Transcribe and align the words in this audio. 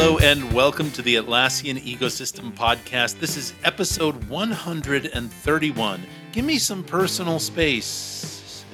Hello 0.00 0.16
and 0.18 0.52
welcome 0.52 0.92
to 0.92 1.02
the 1.02 1.16
Atlassian 1.16 1.76
Ecosystem 1.82 2.54
Podcast. 2.54 3.18
This 3.18 3.36
is 3.36 3.52
episode 3.64 4.28
131. 4.28 6.02
Give 6.30 6.44
me 6.44 6.56
some 6.56 6.84
personal 6.84 7.40
spaces. 7.40 8.70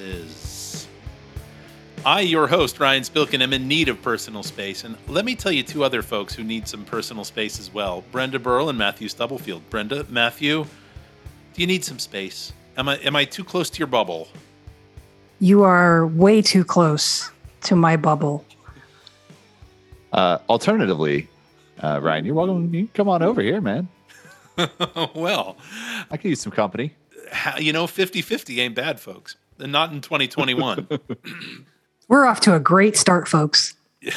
I, 2.05 2.21
your 2.21 2.45
host, 2.45 2.79
Ryan 2.79 3.01
Spilken, 3.01 3.41
am 3.41 3.53
in 3.53 3.67
need 3.67 3.89
of 3.89 4.03
personal 4.03 4.43
space. 4.43 4.83
And 4.83 4.95
let 5.07 5.25
me 5.25 5.35
tell 5.35 5.51
you 5.51 5.63
two 5.63 5.83
other 5.83 6.03
folks 6.03 6.35
who 6.35 6.43
need 6.43 6.67
some 6.67 6.85
personal 6.85 7.23
space 7.23 7.59
as 7.59 7.73
well 7.73 8.03
Brenda 8.11 8.37
Burrell 8.37 8.69
and 8.69 8.77
Matthew 8.77 9.09
Stubblefield. 9.09 9.67
Brenda, 9.71 10.05
Matthew, 10.07 10.67
do 11.55 11.61
you 11.61 11.65
need 11.65 11.83
some 11.83 11.97
space? 11.97 12.53
Am 12.77 12.87
I, 12.87 12.97
am 12.97 13.15
I 13.15 13.25
too 13.25 13.43
close 13.43 13.71
to 13.71 13.79
your 13.79 13.87
bubble? 13.87 14.27
You 15.39 15.63
are 15.63 16.05
way 16.05 16.43
too 16.43 16.63
close 16.63 17.31
to 17.61 17.75
my 17.75 17.97
bubble. 17.97 18.45
Uh, 20.15 20.37
alternatively, 20.47 21.27
uh, 21.83 21.99
Ryan, 22.01 22.23
you're 22.23 22.35
welcome. 22.35 22.73
You 22.73 22.87
come 22.93 23.09
on 23.09 23.21
over 23.21 23.41
here, 23.41 23.59
man. 23.59 23.89
well, 25.13 25.57
I 26.09 26.15
could 26.15 26.29
use 26.29 26.39
some 26.39 26.53
company. 26.53 26.93
You 27.59 27.73
know, 27.73 27.85
50 27.85 28.21
50 28.21 28.61
ain't 28.61 28.75
bad, 28.75 29.01
folks. 29.01 29.35
And 29.59 29.73
not 29.73 29.91
in 29.91 29.99
2021. 29.99 30.87
We're 32.07 32.25
off 32.25 32.39
to 32.41 32.55
a 32.55 32.61
great 32.61 32.95
start, 32.95 33.27
folks. 33.27 33.73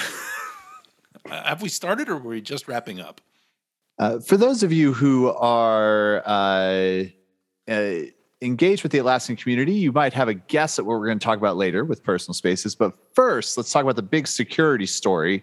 Have 1.27 1.63
we 1.63 1.69
started 1.69 2.09
or 2.09 2.17
were 2.17 2.31
we 2.31 2.43
just 2.43 2.69
wrapping 2.69 3.01
up? 3.01 3.21
Uh, 3.99 4.21
for 4.21 4.37
those 4.37 4.63
of 4.63 4.73
you 4.73 4.93
who 4.93 5.31
are 5.31 6.23
uh, 6.25 7.03
uh, 7.67 7.95
engaged 8.41 8.85
with 8.85 8.93
the 8.93 8.99
Atlassian 8.99 9.37
community, 9.37 9.73
you 9.73 9.91
might 9.91 10.13
have 10.13 10.29
a 10.29 10.35
guess 10.35 10.79
at 10.79 10.87
what 10.87 11.01
we're 11.01 11.07
going 11.07 11.19
to 11.19 11.25
talk 11.25 11.39
about 11.39 11.57
later 11.57 11.85
with 11.85 12.05
personal 12.05 12.35
spaces. 12.35 12.77
But 12.77 12.93
first, 13.15 13.57
let's 13.57 13.73
talk 13.73 13.83
about 13.83 13.97
the 13.97 14.03
big 14.03 14.29
security 14.29 14.87
story 14.87 15.43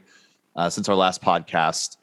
uh, 0.55 0.69
since 0.69 0.89
our 0.89 0.95
last 0.95 1.21
podcast 1.21 1.97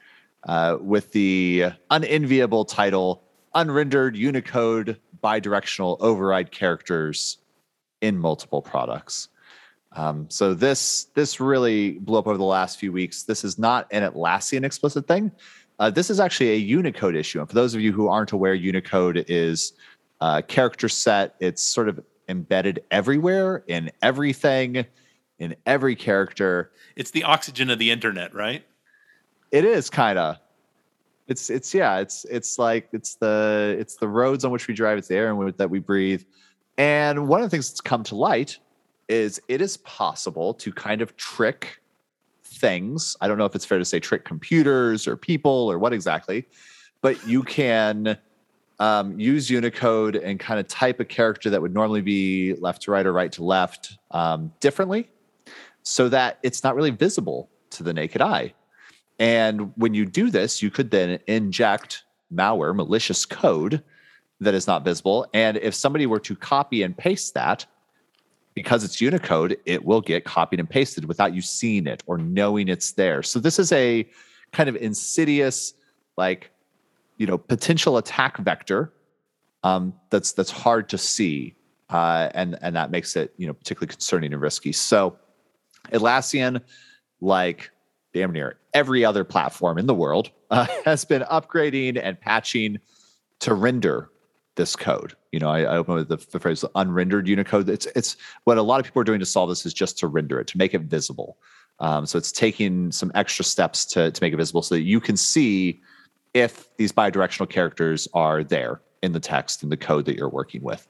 uh, 0.48 0.77
with 0.81 1.12
the 1.12 1.67
unenviable 1.91 2.64
title 2.64 3.22
Unrendered 3.55 4.17
Unicode 4.17 4.98
Bidirectional 5.22 5.97
Override 6.00 6.50
Characters 6.50 7.39
in 8.00 8.19
Multiple 8.19 8.62
Products. 8.62 9.28
Um, 9.94 10.27
so 10.31 10.55
this 10.55 11.05
this 11.14 11.39
really 11.39 11.92
blew 11.92 12.19
up 12.19 12.27
over 12.27 12.39
the 12.39 12.44
last 12.44 12.78
few 12.78 12.92
weeks. 12.92 13.25
This 13.25 13.44
is 13.44 13.59
not 13.59 13.86
an 13.91 14.03
Atlassian 14.03 14.64
explicit 14.64 15.06
thing. 15.06 15.31
Uh, 15.78 15.91
this 15.91 16.11
is 16.11 16.20
actually 16.20 16.53
a 16.53 16.56
Unicode 16.56 17.14
issue. 17.14 17.41
And 17.41 17.48
for 17.48 17.55
those 17.55 17.75
of 17.75 17.81
you 17.81 17.92
who 17.92 18.09
aren't 18.09 18.33
aware, 18.33 18.55
Unicode 18.55 19.25
is 19.28 19.75
a 20.20 20.42
character 20.42 20.89
set. 20.89 21.34
It's 21.41 21.62
sort 21.62 21.89
of 21.89 22.00
embedded 22.28 22.84
everywhere 22.91 23.64
in 23.66 23.91
everything, 24.00 24.87
in 25.43 25.57
every 25.67 25.97
character. 25.97 26.71
It's 26.95 27.11
the 27.11 27.25
oxygen 27.25 27.69
of 27.69 27.79
the 27.79 27.91
internet, 27.91 28.33
right? 28.33 28.65
It 29.51 29.65
is 29.65 29.91
kind 29.91 30.19
of. 30.19 30.37
It's 31.27 31.51
it's 31.51 31.75
yeah. 31.75 31.99
It's 31.99 32.25
it's 32.27 32.59
like 32.59 32.89
it's 32.93 33.17
the 33.17 33.77
it's 33.79 33.97
the 33.97 34.09
roads 34.09 34.45
on 34.45 34.51
which 34.51 34.69
we 34.69 34.75
drive. 34.75 34.99
It's 34.99 35.09
the 35.09 35.17
air 35.17 35.33
and 35.33 35.57
that 35.57 35.71
we 35.71 35.79
breathe. 35.79 36.23
And 36.79 37.29
one 37.29 37.41
of 37.41 37.47
the 37.47 37.51
things 37.51 37.71
that's 37.71 37.81
come 37.81 38.03
to 38.05 38.15
light 38.15 38.59
is 39.09 39.41
it 39.49 39.61
is 39.61 39.77
possible 39.79 40.55
to 40.55 40.73
kind 40.73 41.03
of 41.03 41.17
trick 41.17 41.81
things. 42.45 43.17
I 43.21 43.29
don't 43.29 43.39
know 43.39 43.45
if 43.45 43.55
it's 43.55 43.65
fair 43.65 43.79
to 43.79 43.84
say 43.84 44.01
trick 44.01 44.25
computers 44.25 45.06
or 45.06 45.17
people 45.17 45.71
or 45.71 45.79
what 45.79 45.93
exactly, 45.93 46.47
but 47.01 47.27
you 47.27 47.43
can 47.43 48.17
um, 48.79 49.19
use 49.19 49.51
Unicode 49.51 50.17
and 50.17 50.41
kind 50.41 50.59
of 50.59 50.69
type 50.69 50.99
a 51.01 51.05
character 51.05 51.51
that 51.51 51.61
would 51.61 51.75
normally 51.75 52.01
be 52.01 52.55
left 52.55 52.83
to 52.83 52.91
right 52.91 53.06
or 53.06 53.12
right 53.12 53.33
to 53.33 53.45
left 53.45 53.99
um, 54.12 54.53
differently 54.61 55.09
so 55.82 56.09
that 56.09 56.38
it's 56.43 56.62
not 56.62 56.75
really 56.75 56.91
visible 56.91 57.50
to 57.70 57.82
the 57.82 57.93
naked 57.93 58.20
eye. 58.22 58.54
And 59.19 59.72
when 59.76 59.94
you 59.94 60.04
do 60.06 60.31
this, 60.31 60.62
you 60.62 60.70
could 60.70 60.91
then 60.91 61.19
inject 61.26 62.04
malware, 62.32 62.75
malicious 62.75 63.25
code 63.25 63.82
that 64.41 64.54
is 64.54 64.66
not 64.66 64.84
visible. 64.84 65.26
And 65.32 65.56
if 65.59 65.75
somebody 65.75 66.06
were 66.06 66.21
to 66.21 66.34
copy 66.34 66.82
and 66.82 66.97
paste 66.97 67.34
that, 67.34 67.66
because 68.54 68.84
it's 68.84 69.00
Unicode, 69.00 69.56
it 69.65 69.84
will 69.84 70.00
get 70.00 70.25
copied 70.25 70.60
and 70.60 70.69
pasted 70.69 71.06
without 71.06 71.34
you 71.34 71.41
seeing 71.41 71.87
it 71.87 72.03
or 72.06 72.19
knowing 72.19 72.69
it's 72.69 72.92
there. 72.92 73.22
So 73.22 73.38
this 73.38 73.59
is 73.59 73.72
a 73.72 74.09
kind 74.53 74.69
of 74.69 74.76
insidious, 74.76 75.72
like, 76.16 76.50
you 77.16 77.26
know, 77.26 77.38
potential 77.38 77.97
attack 77.97 78.37
vector 78.38 78.92
um, 79.65 79.94
that's 80.10 80.32
that's 80.32 80.50
hard 80.50 80.88
to 80.91 80.98
see, 80.98 81.54
uh, 81.91 82.28
and 82.34 82.59
and 82.62 82.75
that 82.75 82.91
makes 82.91 83.16
it 83.16 83.32
you 83.37 83.47
know 83.47 83.53
particularly 83.53 83.88
concerning 83.88 84.32
and 84.32 84.42
risky. 84.42 84.72
So 84.72 85.16
Atlassian, 85.92 86.62
like 87.20 87.70
damn 88.12 88.32
near 88.32 88.58
every 88.75 89.04
other 89.04 89.25
platform 89.25 89.78
in 89.78 89.86
the 89.86 89.94
world, 89.94 90.30
uh, 90.50 90.66
has 90.84 91.04
been 91.04 91.22
upgrading 91.22 92.00
and 92.03 92.20
patching 92.20 92.78
to 93.41 93.54
render 93.54 94.10
this 94.56 94.76
code. 94.76 95.14
You 95.32 95.41
know, 95.41 95.48
I, 95.48 95.60
I 95.60 95.76
open 95.76 95.94
with 95.94 96.08
the, 96.08 96.19
the 96.30 96.38
phrase 96.38 96.64
unrendered 96.75 97.26
Unicode. 97.26 97.69
It's 97.69 97.86
it's 97.97 98.16
what 98.44 98.58
a 98.58 98.62
lot 98.62 98.80
of 98.80 98.86
people 98.86 99.00
are 99.00 99.04
doing 99.04 99.20
to 99.20 99.26
solve 99.26 99.48
this 99.48 99.64
is 99.64 99.72
just 99.72 99.98
to 99.98 100.06
render 100.06 100.38
it, 100.38 100.47
to 100.48 100.58
make 100.58 100.75
it 100.75 100.82
visible. 100.82 101.38
Um, 101.80 102.06
so 102.06 102.19
it's 102.19 102.30
taking 102.30 102.92
some 102.92 103.10
extra 103.14 103.44
steps 103.44 103.84
to 103.86 104.10
to 104.10 104.22
make 104.22 104.32
it 104.32 104.36
visible 104.36 104.62
so 104.62 104.74
that 104.74 104.82
you 104.82 105.00
can 105.00 105.16
see 105.16 105.80
if 106.34 106.74
these 106.76 106.92
bidirectional 106.92 107.48
characters 107.48 108.09
are 108.14 108.44
there 108.44 108.80
in 109.03 109.12
the 109.12 109.20
text 109.20 109.62
in 109.62 109.69
the 109.69 109.76
code 109.76 110.04
that 110.04 110.16
you're 110.16 110.28
working 110.28 110.62
with. 110.62 110.86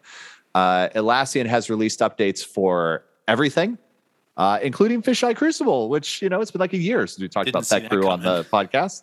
Uh, 0.55 0.89
Atlassian 0.91 1.47
has 1.47 1.71
released 1.71 2.01
updates 2.01 2.45
for 2.45 3.05
everything 3.27 3.79
uh, 4.37 4.59
including 4.63 5.03
Fisheye 5.03 5.37
Crucible, 5.37 5.89
which 5.89 6.23
you 6.23 6.29
know 6.29 6.41
it's 6.41 6.51
been 6.51 6.61
like 6.61 6.73
a 6.73 6.79
year 6.79 7.07
since 7.07 7.21
we 7.21 7.29
talked 7.29 7.47
Didn't 7.47 7.71
about 7.71 7.91
FeCru 7.91 8.09
on 8.09 8.21
the 8.21 8.45
podcast. 8.45 9.03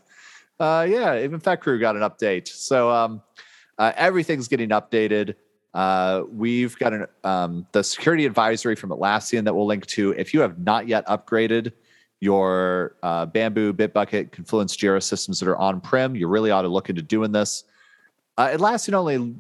Uh, 0.59 0.85
yeah, 0.89 1.19
even 1.19 1.39
FeCru 1.39 1.79
got 1.79 1.95
an 1.95 2.01
update. 2.01 2.47
So 2.47 2.89
um, 2.89 3.21
uh, 3.77 3.93
everything's 3.95 4.47
getting 4.47 4.69
updated. 4.69 5.35
Uh, 5.73 6.23
we've 6.31 6.77
got 6.79 6.93
an, 6.93 7.07
um, 7.23 7.65
the 7.71 7.83
security 7.83 8.25
advisory 8.25 8.75
from 8.75 8.89
Atlassian 8.89 9.43
that 9.45 9.55
we'll 9.55 9.67
link 9.67 9.85
to. 9.87 10.11
If 10.11 10.33
you 10.33 10.41
have 10.41 10.59
not 10.59 10.87
yet 10.87 11.05
upgraded 11.07 11.71
your 12.19 12.95
uh, 13.03 13.25
Bamboo, 13.27 13.71
Bitbucket, 13.73 14.31
Confluence, 14.31 14.75
Jira 14.75 15.01
systems 15.01 15.39
that 15.39 15.47
are 15.47 15.57
on 15.57 15.79
prem, 15.79 16.15
you 16.15 16.27
really 16.27 16.51
ought 16.51 16.63
to 16.63 16.67
look 16.67 16.89
into 16.89 17.01
doing 17.01 17.31
this. 17.31 17.63
Uh, 18.37 18.47
Atlassian 18.47 18.93
only 18.93 19.35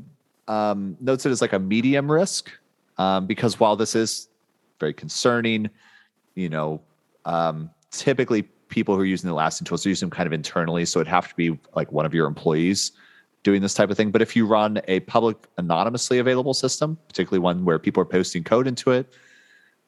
um, 0.47 0.95
notes 1.01 1.25
it 1.25 1.31
as 1.31 1.41
like 1.41 1.53
a 1.53 1.59
medium 1.59 2.09
risk 2.09 2.49
um, 2.97 3.25
because 3.25 3.59
while 3.59 3.75
this 3.75 3.95
is 3.95 4.28
very 4.79 4.93
concerning. 4.93 5.69
You 6.35 6.49
know, 6.49 6.81
um, 7.25 7.69
typically 7.91 8.43
people 8.69 8.95
who 8.95 9.01
are 9.01 9.05
using 9.05 9.29
the 9.29 9.35
Atlassian 9.35 9.65
tools 9.65 9.85
use 9.85 9.99
them 9.99 10.09
kind 10.09 10.27
of 10.27 10.33
internally, 10.33 10.85
so 10.85 10.99
it'd 10.99 11.07
have 11.07 11.27
to 11.29 11.35
be 11.35 11.59
like 11.75 11.91
one 11.91 12.05
of 12.05 12.13
your 12.13 12.27
employees 12.27 12.91
doing 13.43 13.61
this 13.61 13.73
type 13.73 13.89
of 13.89 13.97
thing. 13.97 14.11
But 14.11 14.21
if 14.21 14.35
you 14.35 14.45
run 14.45 14.81
a 14.87 14.99
public 15.01 15.37
anonymously 15.57 16.19
available 16.19 16.53
system, 16.53 16.97
particularly 17.07 17.39
one 17.39 17.65
where 17.65 17.79
people 17.79 18.01
are 18.01 18.05
posting 18.05 18.43
code 18.43 18.67
into 18.67 18.91
it, 18.91 19.13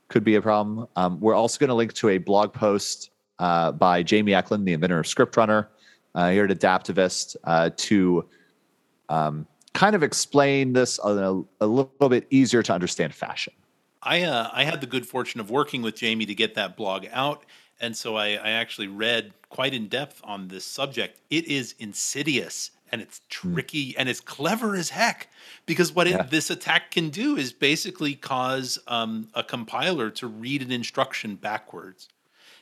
could 0.08 0.24
be 0.24 0.36
a 0.36 0.42
problem. 0.42 0.88
Um, 0.96 1.20
we're 1.20 1.36
also 1.36 1.60
going 1.60 1.70
to 1.70 1.74
link 1.74 1.94
to 1.94 2.10
a 2.10 2.18
blog 2.18 2.54
post 2.54 3.12
uh, 3.40 3.72
by 3.72 4.04
Jamie 4.04 4.34
Echlin, 4.34 4.66
the 4.66 4.74
inventor 4.74 5.00
of 5.00 5.08
Script 5.08 5.36
Runner, 5.38 5.70
uh, 6.16 6.30
here 6.30 6.46
at 6.46 6.52
Adaptavist, 6.52 7.36
uh, 7.46 7.70
to 7.78 8.28
um, 9.10 9.48
kind 9.74 9.96
of 9.96 10.04
explain 10.04 10.74
this 10.74 11.00
a, 11.04 11.42
a 11.62 11.66
little 11.66 12.10
bit 12.10 12.28
easier 12.30 12.62
to 12.64 12.74
understand 12.74 13.14
fashion. 13.14 13.54
I 14.04 14.24
uh, 14.24 14.50
I 14.52 14.64
had 14.64 14.82
the 14.82 14.88
good 14.88 15.08
fortune 15.08 15.40
of 15.40 15.50
working 15.50 15.82
with 15.82 15.96
Jamie 15.96 16.26
to 16.26 16.36
get 16.36 16.56
that 16.56 16.76
blog 16.76 17.06
out, 17.12 17.44
and 17.80 17.96
so 17.96 18.16
I, 18.16 18.30
I 18.30 18.52
actually 18.52 18.88
read 18.88 19.34
quite 19.50 19.74
in 19.74 19.88
depth 19.88 20.22
on 20.24 20.48
this 20.48 20.66
subject. 20.66 21.20
It 21.30 21.46
is 21.46 21.76
insidious 21.78 22.72
and 22.92 23.02
it's 23.02 23.20
hmm. 23.20 23.54
tricky 23.54 23.98
and 23.98 24.10
it's 24.10 24.20
clever 24.20 24.76
as 24.76 24.90
heck 24.90 25.30
because 25.66 25.94
what 25.94 26.08
yeah. 26.08 26.22
it, 26.22 26.30
this 26.30 26.50
attack 26.50 26.92
can 26.92 27.10
do 27.10 27.36
is 27.36 27.54
basically 27.54 28.16
cause 28.16 28.80
um, 28.88 29.30
a 29.34 29.44
compiler 29.44 30.10
to 30.12 30.28
read 30.28 30.62
an 30.62 30.72
instruction 30.72 31.36
backwards, 31.36 32.10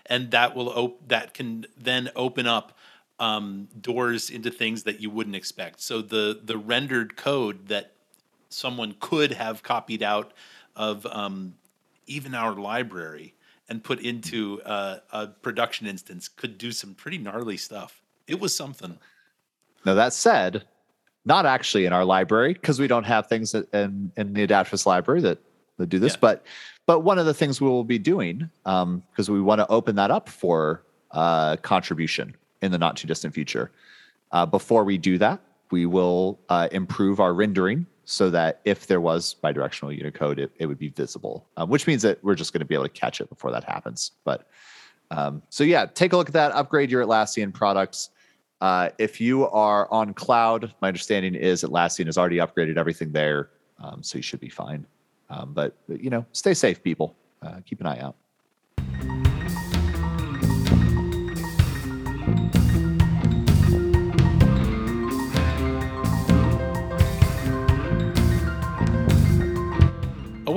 and 0.06 0.32
that 0.32 0.56
will 0.56 0.70
op- 0.70 1.08
that 1.08 1.34
can 1.34 1.66
then 1.78 2.10
open 2.16 2.48
up 2.48 2.78
um, 3.20 3.68
doors 3.80 4.30
into 4.30 4.50
things 4.50 4.84
that 4.84 5.02
you 5.02 5.10
wouldn't 5.10 5.36
expect. 5.36 5.82
So 5.82 6.02
the 6.02 6.40
the 6.44 6.58
rendered 6.58 7.16
code 7.16 7.68
that 7.68 7.94
someone 8.50 8.96
could 9.00 9.34
have 9.34 9.62
copied 9.62 10.02
out 10.02 10.34
of 10.80 11.06
um, 11.08 11.54
even 12.08 12.34
our 12.34 12.56
library 12.56 13.36
and 13.68 13.84
put 13.84 14.00
into 14.00 14.62
uh, 14.64 14.98
a 15.12 15.28
production 15.28 15.86
instance 15.86 16.28
could 16.28 16.58
do 16.58 16.72
some 16.72 16.96
pretty 16.96 17.20
gnarly 17.20 17.58
stuff. 17.58 18.02
It 18.26 18.40
was 18.40 18.56
something. 18.56 18.98
Now 19.86 19.94
that 19.94 20.14
said, 20.14 20.64
not 21.26 21.46
actually 21.46 21.86
in 21.86 21.94
our 21.94 22.06
library 22.06 22.54
because 22.54 22.80
we 22.80 22.88
don't 22.88 23.04
have 23.04 23.28
things 23.28 23.54
in 23.54 24.12
in 24.16 24.34
the 24.34 24.48
Adaptavist 24.48 24.86
library 24.86 25.22
that 25.22 25.38
that 25.78 25.88
do 25.88 26.00
this. 26.00 26.14
Yeah. 26.14 26.20
But 26.22 26.46
but 26.88 27.02
one 27.02 27.20
of 27.20 27.26
the 27.26 27.34
things 27.34 27.60
we 27.60 27.68
will 27.68 27.84
be 27.84 28.00
doing 28.00 28.50
because 28.64 29.30
um, 29.30 29.34
we 29.34 29.42
want 29.42 29.60
to 29.60 29.68
open 29.68 29.96
that 29.98 30.12
up 30.12 30.30
for 30.30 30.84
uh, 31.12 31.58
contribution 31.58 32.36
in 32.62 32.72
the 32.72 32.78
not 32.78 32.96
too 32.96 33.08
distant 33.08 33.34
future. 33.34 33.72
Uh, 34.32 34.46
before 34.46 34.84
we 34.84 34.98
do 34.98 35.18
that, 35.18 35.42
we 35.72 35.86
will 35.86 36.40
uh, 36.50 36.70
improve 36.72 37.20
our 37.20 37.34
rendering 37.34 37.86
so 38.10 38.30
that 38.30 38.60
if 38.66 38.88
there 38.88 39.02
was 39.02 39.36
bidirectional 39.44 39.96
Unicode, 39.96 40.40
it, 40.40 40.52
it 40.58 40.66
would 40.66 40.80
be 40.80 40.90
visible, 40.90 41.48
um, 41.58 41.70
which 41.70 41.86
means 41.88 42.02
that 42.02 42.24
we're 42.24 42.36
just 42.36 42.54
going 42.54 42.60
to 42.60 42.66
be 42.66 42.76
able 42.76 42.86
to 42.86 42.90
catch 42.90 43.22
it 43.22 43.30
before 43.30 43.52
that 43.52 43.64
happens. 43.64 44.12
But 44.24 44.48
Um, 45.12 45.42
so 45.50 45.64
yeah, 45.64 45.88
take 45.88 46.14
a 46.14 46.18
look 46.18 46.30
at 46.30 46.34
that. 46.34 46.52
Upgrade 46.52 46.92
your 46.92 47.04
Atlassian 47.04 47.52
products. 47.52 48.10
Uh, 48.62 48.90
if 48.98 49.20
you 49.20 49.48
are 49.48 49.92
on 49.92 50.14
cloud, 50.14 50.74
my 50.82 50.88
understanding 50.88 51.34
is 51.34 51.64
Atlassian 51.64 52.06
has 52.06 52.18
already 52.18 52.38
upgraded 52.38 52.78
everything 52.78 53.12
there, 53.12 53.50
um, 53.80 54.04
so 54.04 54.18
you 54.18 54.22
should 54.22 54.40
be 54.40 54.50
fine. 54.50 54.86
Um, 55.30 55.54
but 55.54 55.76
you 55.88 56.10
know, 56.10 56.26
stay 56.32 56.54
safe, 56.54 56.84
people. 56.84 57.16
Uh, 57.42 57.62
keep 57.66 57.80
an 57.82 57.88
eye 57.88 58.00
out. 58.00 58.16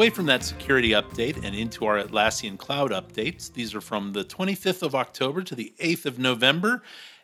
Away 0.02 0.10
from 0.10 0.26
that 0.26 0.42
security 0.42 0.90
update 0.90 1.44
and 1.44 1.54
into 1.54 1.86
our 1.86 2.02
Atlassian 2.02 2.58
Cloud 2.58 2.90
updates, 2.90 3.52
these 3.52 3.72
are 3.72 3.80
from 3.80 4.14
the 4.14 4.24
25th 4.24 4.82
of 4.82 4.96
October 4.96 5.42
to 5.42 5.54
the 5.54 5.72
8th 5.78 6.06
of 6.06 6.18
November, 6.18 6.82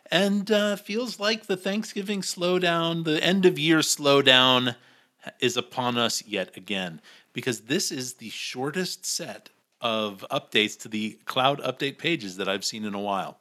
and 0.09 0.49
uh, 0.49 0.77
feels 0.77 1.19
like 1.19 1.47
the 1.47 1.57
Thanksgiving 1.57 2.21
slowdown, 2.21 3.03
the 3.03 3.21
end 3.21 3.45
of 3.45 3.59
year 3.59 3.79
slowdown, 3.79 4.77
is 5.41 5.57
upon 5.57 5.97
us 5.97 6.25
yet 6.25 6.55
again, 6.55 7.01
because 7.33 7.63
this 7.63 7.91
is 7.91 8.13
the 8.13 8.29
shortest 8.29 9.05
set 9.05 9.49
of 9.81 10.25
updates 10.31 10.79
to 10.79 10.87
the 10.87 11.19
cloud 11.25 11.59
update 11.59 11.97
pages 11.97 12.37
that 12.37 12.47
I've 12.47 12.63
seen 12.63 12.85
in 12.85 12.93
a 12.93 13.01
while. 13.01 13.39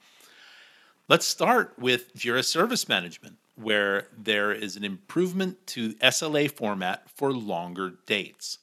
Let's 1.07 1.27
start 1.27 1.79
with 1.79 2.13
Jira 2.17 2.45
Service 2.45 2.89
Management, 2.89 3.37
where 3.55 4.09
there 4.19 4.51
is 4.51 4.75
an 4.75 4.83
improvement 4.83 5.65
to 5.69 5.95
SLA 5.95 6.51
format 6.51 7.09
for 7.09 7.33
longer 7.33 7.95
dates. 8.05 8.59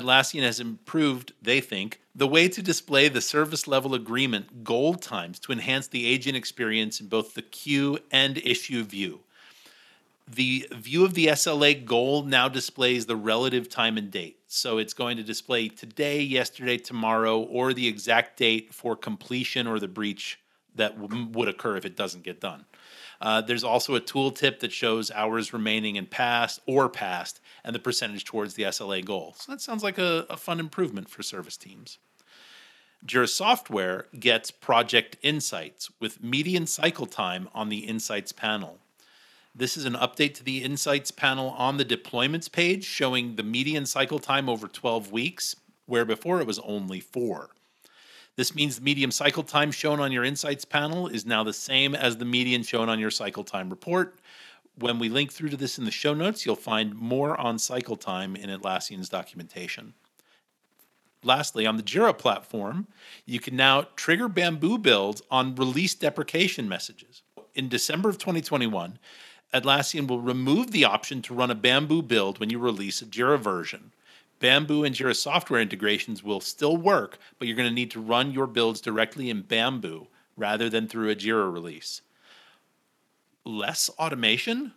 Atlassian 0.00 0.42
has 0.42 0.60
improved, 0.60 1.32
they 1.42 1.60
think, 1.60 2.00
the 2.14 2.26
way 2.26 2.48
to 2.48 2.62
display 2.62 3.08
the 3.08 3.20
service 3.20 3.66
level 3.66 3.94
agreement 3.94 4.64
goal 4.64 4.94
times 4.94 5.38
to 5.40 5.52
enhance 5.52 5.86
the 5.88 6.06
agent 6.06 6.36
experience 6.36 7.00
in 7.00 7.08
both 7.08 7.34
the 7.34 7.42
queue 7.42 7.98
and 8.10 8.38
issue 8.38 8.82
view. 8.82 9.20
The 10.28 10.66
view 10.72 11.04
of 11.04 11.14
the 11.14 11.26
SLA 11.28 11.84
goal 11.84 12.24
now 12.24 12.48
displays 12.48 13.06
the 13.06 13.14
relative 13.14 13.68
time 13.68 13.96
and 13.96 14.10
date. 14.10 14.38
So 14.48 14.78
it's 14.78 14.94
going 14.94 15.18
to 15.18 15.22
display 15.22 15.68
today, 15.68 16.20
yesterday, 16.20 16.78
tomorrow, 16.78 17.38
or 17.38 17.72
the 17.72 17.86
exact 17.86 18.36
date 18.36 18.74
for 18.74 18.96
completion 18.96 19.66
or 19.66 19.78
the 19.78 19.86
breach 19.86 20.40
that 20.74 21.00
w- 21.00 21.26
would 21.32 21.48
occur 21.48 21.76
if 21.76 21.84
it 21.84 21.96
doesn't 21.96 22.24
get 22.24 22.40
done. 22.40 22.64
Uh, 23.20 23.40
there's 23.40 23.64
also 23.64 23.94
a 23.94 24.00
tooltip 24.00 24.58
that 24.60 24.72
shows 24.72 25.10
hours 25.10 25.52
remaining 25.52 25.96
and 25.96 26.10
past 26.10 26.60
or 26.66 26.88
past 26.88 27.40
and 27.66 27.74
the 27.74 27.80
percentage 27.80 28.24
towards 28.24 28.54
the 28.54 28.62
SLA 28.62 29.04
goal. 29.04 29.34
So 29.36 29.52
that 29.52 29.60
sounds 29.60 29.82
like 29.82 29.98
a, 29.98 30.24
a 30.30 30.36
fun 30.36 30.60
improvement 30.60 31.10
for 31.10 31.22
service 31.22 31.56
teams. 31.56 31.98
Jira 33.04 33.28
Software 33.28 34.06
gets 34.18 34.50
Project 34.52 35.16
Insights 35.20 35.90
with 36.00 36.22
median 36.22 36.66
cycle 36.66 37.06
time 37.06 37.48
on 37.52 37.68
the 37.68 37.80
Insights 37.80 38.32
panel. 38.32 38.78
This 39.54 39.76
is 39.76 39.84
an 39.84 39.94
update 39.94 40.34
to 40.34 40.44
the 40.44 40.62
Insights 40.62 41.10
panel 41.10 41.50
on 41.50 41.76
the 41.76 41.84
deployments 41.84 42.50
page 42.50 42.84
showing 42.84 43.34
the 43.34 43.42
median 43.42 43.84
cycle 43.84 44.20
time 44.20 44.48
over 44.48 44.68
12 44.68 45.10
weeks, 45.10 45.56
where 45.86 46.04
before 46.04 46.40
it 46.40 46.46
was 46.46 46.60
only 46.60 47.00
four. 47.00 47.50
This 48.36 48.54
means 48.54 48.76
the 48.76 48.82
median 48.82 49.10
cycle 49.10 49.42
time 49.42 49.72
shown 49.72 49.98
on 49.98 50.12
your 50.12 50.24
Insights 50.24 50.64
panel 50.64 51.08
is 51.08 51.26
now 51.26 51.42
the 51.42 51.52
same 51.52 51.94
as 51.94 52.16
the 52.16 52.24
median 52.24 52.62
shown 52.62 52.88
on 52.88 53.00
your 53.00 53.10
cycle 53.10 53.44
time 53.44 53.70
report. 53.70 54.18
When 54.78 54.98
we 54.98 55.08
link 55.08 55.32
through 55.32 55.48
to 55.50 55.56
this 55.56 55.78
in 55.78 55.86
the 55.86 55.90
show 55.90 56.12
notes, 56.12 56.44
you'll 56.44 56.54
find 56.54 56.94
more 56.94 57.38
on 57.40 57.58
cycle 57.58 57.96
time 57.96 58.36
in 58.36 58.50
Atlassian's 58.50 59.08
documentation. 59.08 59.94
Lastly, 61.24 61.66
on 61.66 61.78
the 61.78 61.82
Jira 61.82 62.16
platform, 62.16 62.86
you 63.24 63.40
can 63.40 63.56
now 63.56 63.86
trigger 63.96 64.28
Bamboo 64.28 64.78
builds 64.78 65.22
on 65.30 65.54
release 65.54 65.94
deprecation 65.94 66.68
messages. 66.68 67.22
In 67.54 67.68
December 67.68 68.10
of 68.10 68.18
2021, 68.18 68.98
Atlassian 69.54 70.06
will 70.06 70.20
remove 70.20 70.72
the 70.72 70.84
option 70.84 71.22
to 71.22 71.34
run 71.34 71.50
a 71.50 71.54
Bamboo 71.54 72.02
build 72.02 72.38
when 72.38 72.50
you 72.50 72.58
release 72.58 73.00
a 73.00 73.06
Jira 73.06 73.38
version. 73.38 73.92
Bamboo 74.40 74.84
and 74.84 74.94
Jira 74.94 75.16
software 75.16 75.60
integrations 75.60 76.22
will 76.22 76.42
still 76.42 76.76
work, 76.76 77.18
but 77.38 77.48
you're 77.48 77.56
going 77.56 77.68
to 77.68 77.74
need 77.74 77.90
to 77.92 78.00
run 78.00 78.32
your 78.32 78.46
builds 78.46 78.82
directly 78.82 79.30
in 79.30 79.40
Bamboo 79.40 80.08
rather 80.36 80.68
than 80.68 80.86
through 80.86 81.08
a 81.08 81.16
Jira 81.16 81.50
release. 81.50 82.02
Less 83.46 83.88
automation? 83.98 84.72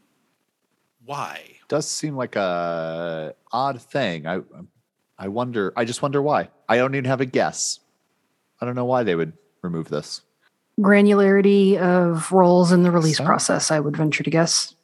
Why? 1.04 1.42
Does 1.68 1.90
seem 1.90 2.16
like 2.16 2.36
a 2.36 3.34
odd 3.52 3.82
thing. 3.82 4.28
I 4.28 4.42
I 5.18 5.28
wonder. 5.28 5.74
I 5.76 5.86
just 5.86 6.02
wonder 6.02 6.22
why. 6.22 6.50
I 6.70 6.78
don't 6.78 6.94
even 6.94 7.06
have 7.06 7.20
a 7.20 7.26
guess. 7.26 7.80
I 8.62 8.66
don't 8.66 8.76
know 8.76 8.86
why 8.86 9.04
they 9.04 9.16
would 9.16 9.34
remove 9.64 9.90
this. 9.90 10.22
Granularity 10.80 11.78
of 11.78 12.32
roles 12.32 12.72
in 12.72 12.84
the 12.84 12.92
release 12.92 13.18
So? 13.18 13.26
process, 13.26 13.72
I 13.72 13.80
would 13.80 13.98
venture 13.98 14.24
to 14.24 14.30
guess. 14.30 14.76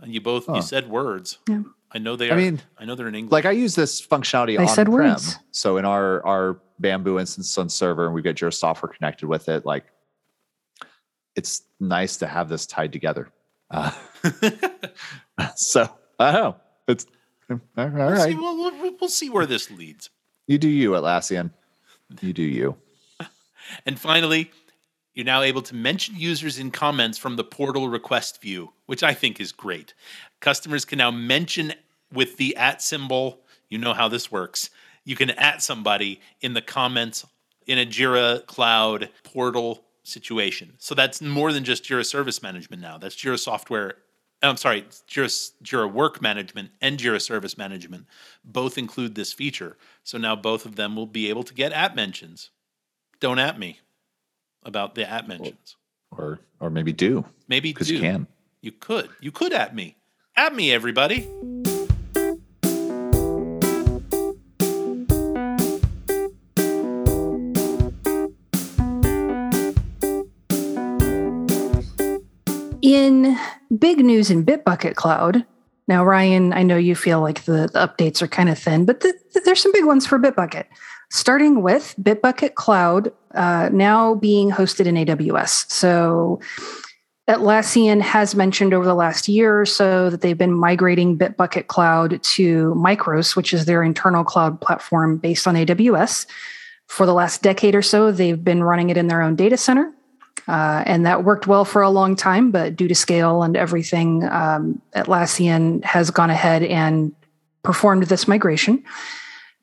And 0.00 0.14
you 0.14 0.20
both 0.20 0.46
Huh. 0.46 0.54
you 0.54 0.62
said 0.62 0.88
words. 0.88 1.38
Yeah. 1.48 1.62
I 1.92 1.98
know 1.98 2.16
they 2.16 2.30
I 2.30 2.34
are. 2.34 2.36
mean, 2.36 2.60
I 2.78 2.84
know 2.84 2.94
they're 2.94 3.08
in 3.08 3.14
English. 3.14 3.32
Like 3.32 3.44
I 3.44 3.50
use 3.50 3.74
this 3.74 4.04
functionality 4.04 4.58
I 4.58 4.62
on 4.62 4.68
said 4.68 4.86
prem. 4.86 5.10
words. 5.10 5.36
So 5.50 5.78
in 5.78 5.84
our 5.84 6.24
our 6.24 6.60
Bamboo 6.78 7.18
instance 7.18 7.56
on 7.58 7.68
server, 7.70 8.04
and 8.06 8.14
we've 8.14 8.22
got 8.24 8.34
Jira 8.34 8.52
software 8.54 8.92
connected 8.92 9.26
with 9.26 9.48
it. 9.48 9.64
Like 9.66 9.84
it's 11.36 11.62
nice 11.78 12.16
to 12.18 12.26
have 12.26 12.48
this 12.48 12.66
tied 12.66 12.92
together. 12.92 13.28
Uh, 13.70 13.92
so 15.54 15.88
I 16.18 16.32
don't 16.32 16.42
know. 16.42 16.56
It's 16.88 17.06
all 17.48 17.60
we'll, 17.76 18.16
see, 18.16 18.34
we'll, 18.34 18.56
we'll, 18.56 18.96
we'll 19.00 19.10
see 19.10 19.30
where 19.30 19.46
this 19.46 19.70
leads. 19.70 20.10
You 20.46 20.58
do 20.58 20.68
you, 20.68 20.90
Atlassian. 20.92 21.50
You 22.20 22.32
do 22.32 22.42
you. 22.42 22.76
And 23.84 23.98
finally, 23.98 24.52
you're 25.12 25.26
now 25.26 25.42
able 25.42 25.62
to 25.62 25.74
mention 25.74 26.14
users 26.14 26.60
in 26.60 26.70
comments 26.70 27.18
from 27.18 27.34
the 27.34 27.42
portal 27.42 27.88
request 27.88 28.40
view, 28.40 28.72
which 28.86 29.02
I 29.02 29.12
think 29.12 29.40
is 29.40 29.50
great. 29.50 29.92
Customers 30.38 30.84
can 30.84 30.98
now 30.98 31.10
mention 31.10 31.72
with 32.12 32.36
the 32.36 32.54
at 32.56 32.80
symbol. 32.80 33.40
You 33.68 33.78
know 33.78 33.92
how 33.92 34.06
this 34.06 34.30
works. 34.30 34.70
You 35.04 35.16
can 35.16 35.30
at 35.30 35.62
somebody 35.62 36.20
in 36.42 36.54
the 36.54 36.62
comments 36.62 37.26
in 37.66 37.76
a 37.76 37.84
Jira 37.84 38.46
Cloud 38.46 39.10
portal 39.24 39.82
situation. 40.06 40.74
So 40.78 40.94
that's 40.94 41.20
more 41.20 41.52
than 41.52 41.64
just 41.64 41.84
Jira 41.84 42.04
Service 42.04 42.42
Management 42.42 42.82
now. 42.82 42.98
That's 42.98 43.14
Jira 43.14 43.38
Software. 43.38 43.94
Uh, 44.42 44.48
I'm 44.48 44.56
sorry, 44.56 44.82
Jira, 45.08 45.52
Jira 45.62 45.90
Work 45.92 46.20
Management 46.22 46.70
and 46.80 46.98
Jira 46.98 47.20
Service 47.20 47.56
Management 47.58 48.06
both 48.44 48.78
include 48.78 49.14
this 49.14 49.32
feature. 49.32 49.76
So 50.04 50.18
now 50.18 50.36
both 50.36 50.66
of 50.66 50.76
them 50.76 50.94
will 50.96 51.06
be 51.06 51.28
able 51.28 51.42
to 51.44 51.54
get 51.54 51.72
at 51.72 51.96
mentions. 51.96 52.50
Don't 53.20 53.38
at 53.38 53.58
me 53.58 53.80
about 54.62 54.94
the 54.94 55.08
at 55.08 55.26
mentions. 55.26 55.76
Or 56.10 56.40
or 56.60 56.70
maybe 56.70 56.92
do 56.92 57.24
Maybe 57.48 57.72
because 57.72 57.88
do. 57.88 57.94
you 57.94 58.00
can. 58.00 58.26
You 58.60 58.72
could. 58.72 59.10
You 59.20 59.30
could 59.30 59.52
at 59.52 59.74
me. 59.74 59.96
At 60.36 60.54
me, 60.54 60.72
everybody. 60.72 61.28
In 72.86 73.36
big 73.76 73.98
news 73.98 74.30
in 74.30 74.44
Bitbucket 74.44 74.94
Cloud, 74.94 75.44
now, 75.88 76.04
Ryan, 76.04 76.52
I 76.52 76.62
know 76.62 76.76
you 76.76 76.94
feel 76.94 77.20
like 77.20 77.42
the, 77.42 77.68
the 77.72 77.80
updates 77.84 78.22
are 78.22 78.28
kind 78.28 78.48
of 78.48 78.56
thin, 78.56 78.84
but 78.84 79.00
th- 79.00 79.16
th- 79.32 79.44
there's 79.44 79.60
some 79.60 79.72
big 79.72 79.84
ones 79.84 80.06
for 80.06 80.20
Bitbucket. 80.20 80.66
Starting 81.10 81.62
with 81.62 81.96
Bitbucket 82.00 82.54
Cloud 82.54 83.12
uh, 83.34 83.70
now 83.72 84.14
being 84.14 84.52
hosted 84.52 84.86
in 84.86 84.94
AWS. 84.94 85.68
So, 85.68 86.38
Atlassian 87.28 88.00
has 88.02 88.36
mentioned 88.36 88.72
over 88.72 88.84
the 88.84 88.94
last 88.94 89.26
year 89.26 89.60
or 89.60 89.66
so 89.66 90.08
that 90.08 90.20
they've 90.20 90.38
been 90.38 90.54
migrating 90.54 91.18
Bitbucket 91.18 91.66
Cloud 91.66 92.22
to 92.22 92.72
Micros, 92.76 93.34
which 93.34 93.52
is 93.52 93.64
their 93.64 93.82
internal 93.82 94.22
cloud 94.22 94.60
platform 94.60 95.18
based 95.18 95.48
on 95.48 95.56
AWS. 95.56 96.26
For 96.86 97.04
the 97.04 97.14
last 97.14 97.42
decade 97.42 97.74
or 97.74 97.82
so, 97.82 98.12
they've 98.12 98.44
been 98.44 98.62
running 98.62 98.90
it 98.90 98.96
in 98.96 99.08
their 99.08 99.22
own 99.22 99.34
data 99.34 99.56
center. 99.56 99.92
Uh, 100.48 100.82
and 100.86 101.04
that 101.04 101.24
worked 101.24 101.46
well 101.46 101.64
for 101.64 101.82
a 101.82 101.90
long 101.90 102.14
time, 102.14 102.50
but 102.50 102.76
due 102.76 102.88
to 102.88 102.94
scale 102.94 103.42
and 103.42 103.56
everything, 103.56 104.24
um, 104.24 104.80
Atlassian 104.94 105.82
has 105.84 106.10
gone 106.10 106.30
ahead 106.30 106.62
and 106.62 107.12
performed 107.62 108.04
this 108.04 108.28
migration. 108.28 108.82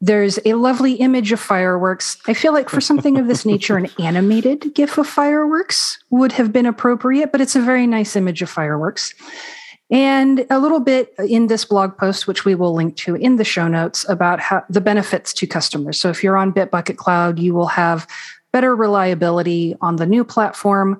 There's 0.01 0.37
a 0.43 0.55
lovely 0.55 0.95
image 0.95 1.31
of 1.31 1.39
fireworks. 1.39 2.17
I 2.27 2.33
feel 2.33 2.51
like 2.51 2.67
for 2.67 2.81
something 2.81 3.17
of 3.17 3.27
this 3.27 3.45
nature, 3.53 3.77
an 3.77 3.89
animated 3.97 4.75
GIF 4.75 4.97
of 4.97 5.07
fireworks 5.07 5.97
would 6.09 6.33
have 6.33 6.51
been 6.51 6.65
appropriate, 6.65 7.31
but 7.31 7.39
it's 7.39 7.55
a 7.55 7.61
very 7.61 7.87
nice 7.87 8.17
image 8.17 8.41
of 8.41 8.49
fireworks. 8.49 9.13
And 9.89 10.45
a 10.49 10.59
little 10.59 10.79
bit 10.79 11.13
in 11.19 11.47
this 11.47 11.65
blog 11.65 11.97
post, 11.97 12.27
which 12.27 12.45
we 12.45 12.55
will 12.55 12.73
link 12.73 12.97
to 12.97 13.15
in 13.15 13.35
the 13.35 13.43
show 13.45 13.67
notes, 13.67 14.05
about 14.09 14.39
how 14.39 14.63
the 14.69 14.81
benefits 14.81 15.33
to 15.35 15.47
customers. 15.47 15.99
So 16.01 16.09
if 16.09 16.23
you're 16.23 16.35
on 16.35 16.51
Bitbucket 16.51 16.97
Cloud, 16.97 17.39
you 17.39 17.53
will 17.53 17.67
have 17.67 18.07
better 18.53 18.75
reliability 18.75 19.75
on 19.81 19.97
the 19.97 20.05
new 20.05 20.23
platform. 20.23 20.99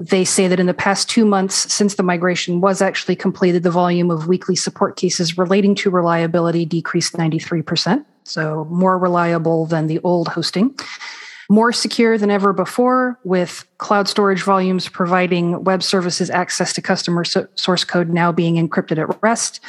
They 0.00 0.24
say 0.24 0.48
that 0.48 0.58
in 0.58 0.66
the 0.66 0.74
past 0.74 1.08
two 1.08 1.24
months 1.24 1.72
since 1.72 1.94
the 1.94 2.02
migration 2.02 2.60
was 2.60 2.82
actually 2.82 3.14
completed, 3.16 3.62
the 3.62 3.70
volume 3.70 4.10
of 4.10 4.26
weekly 4.26 4.56
support 4.56 4.96
cases 4.96 5.38
relating 5.38 5.74
to 5.76 5.90
reliability 5.90 6.64
decreased 6.64 7.14
93%. 7.14 8.04
So 8.24 8.66
more 8.70 8.98
reliable 8.98 9.64
than 9.66 9.86
the 9.86 10.00
old 10.00 10.28
hosting. 10.28 10.74
more 11.50 11.72
secure 11.72 12.18
than 12.18 12.30
ever 12.30 12.52
before, 12.52 13.18
with 13.24 13.64
cloud 13.78 14.06
storage 14.06 14.42
volumes 14.42 14.86
providing 14.86 15.64
web 15.64 15.82
services 15.82 16.28
access 16.28 16.74
to 16.74 16.82
customer 16.82 17.24
so- 17.24 17.48
source 17.54 17.84
code 17.84 18.10
now 18.10 18.30
being 18.30 18.56
encrypted 18.56 18.98
at 18.98 19.22
rest. 19.22 19.60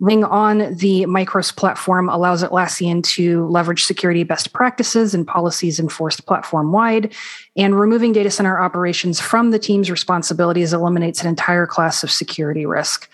Ring 0.00 0.24
on 0.24 0.58
the 0.74 1.06
Micros 1.06 1.54
platform 1.54 2.08
allows 2.08 2.42
Atlassian 2.42 3.02
to 3.14 3.46
leverage 3.46 3.84
security 3.84 4.24
best 4.24 4.52
practices 4.52 5.14
and 5.14 5.26
policies 5.26 5.78
enforced 5.78 6.26
platform 6.26 6.72
wide. 6.72 7.14
And 7.56 7.78
removing 7.78 8.12
data 8.12 8.30
center 8.30 8.60
operations 8.60 9.20
from 9.20 9.50
the 9.50 9.58
team's 9.58 9.90
responsibilities 9.90 10.72
eliminates 10.72 11.22
an 11.22 11.28
entire 11.28 11.66
class 11.66 12.02
of 12.02 12.10
security 12.10 12.66
risk. 12.66 13.08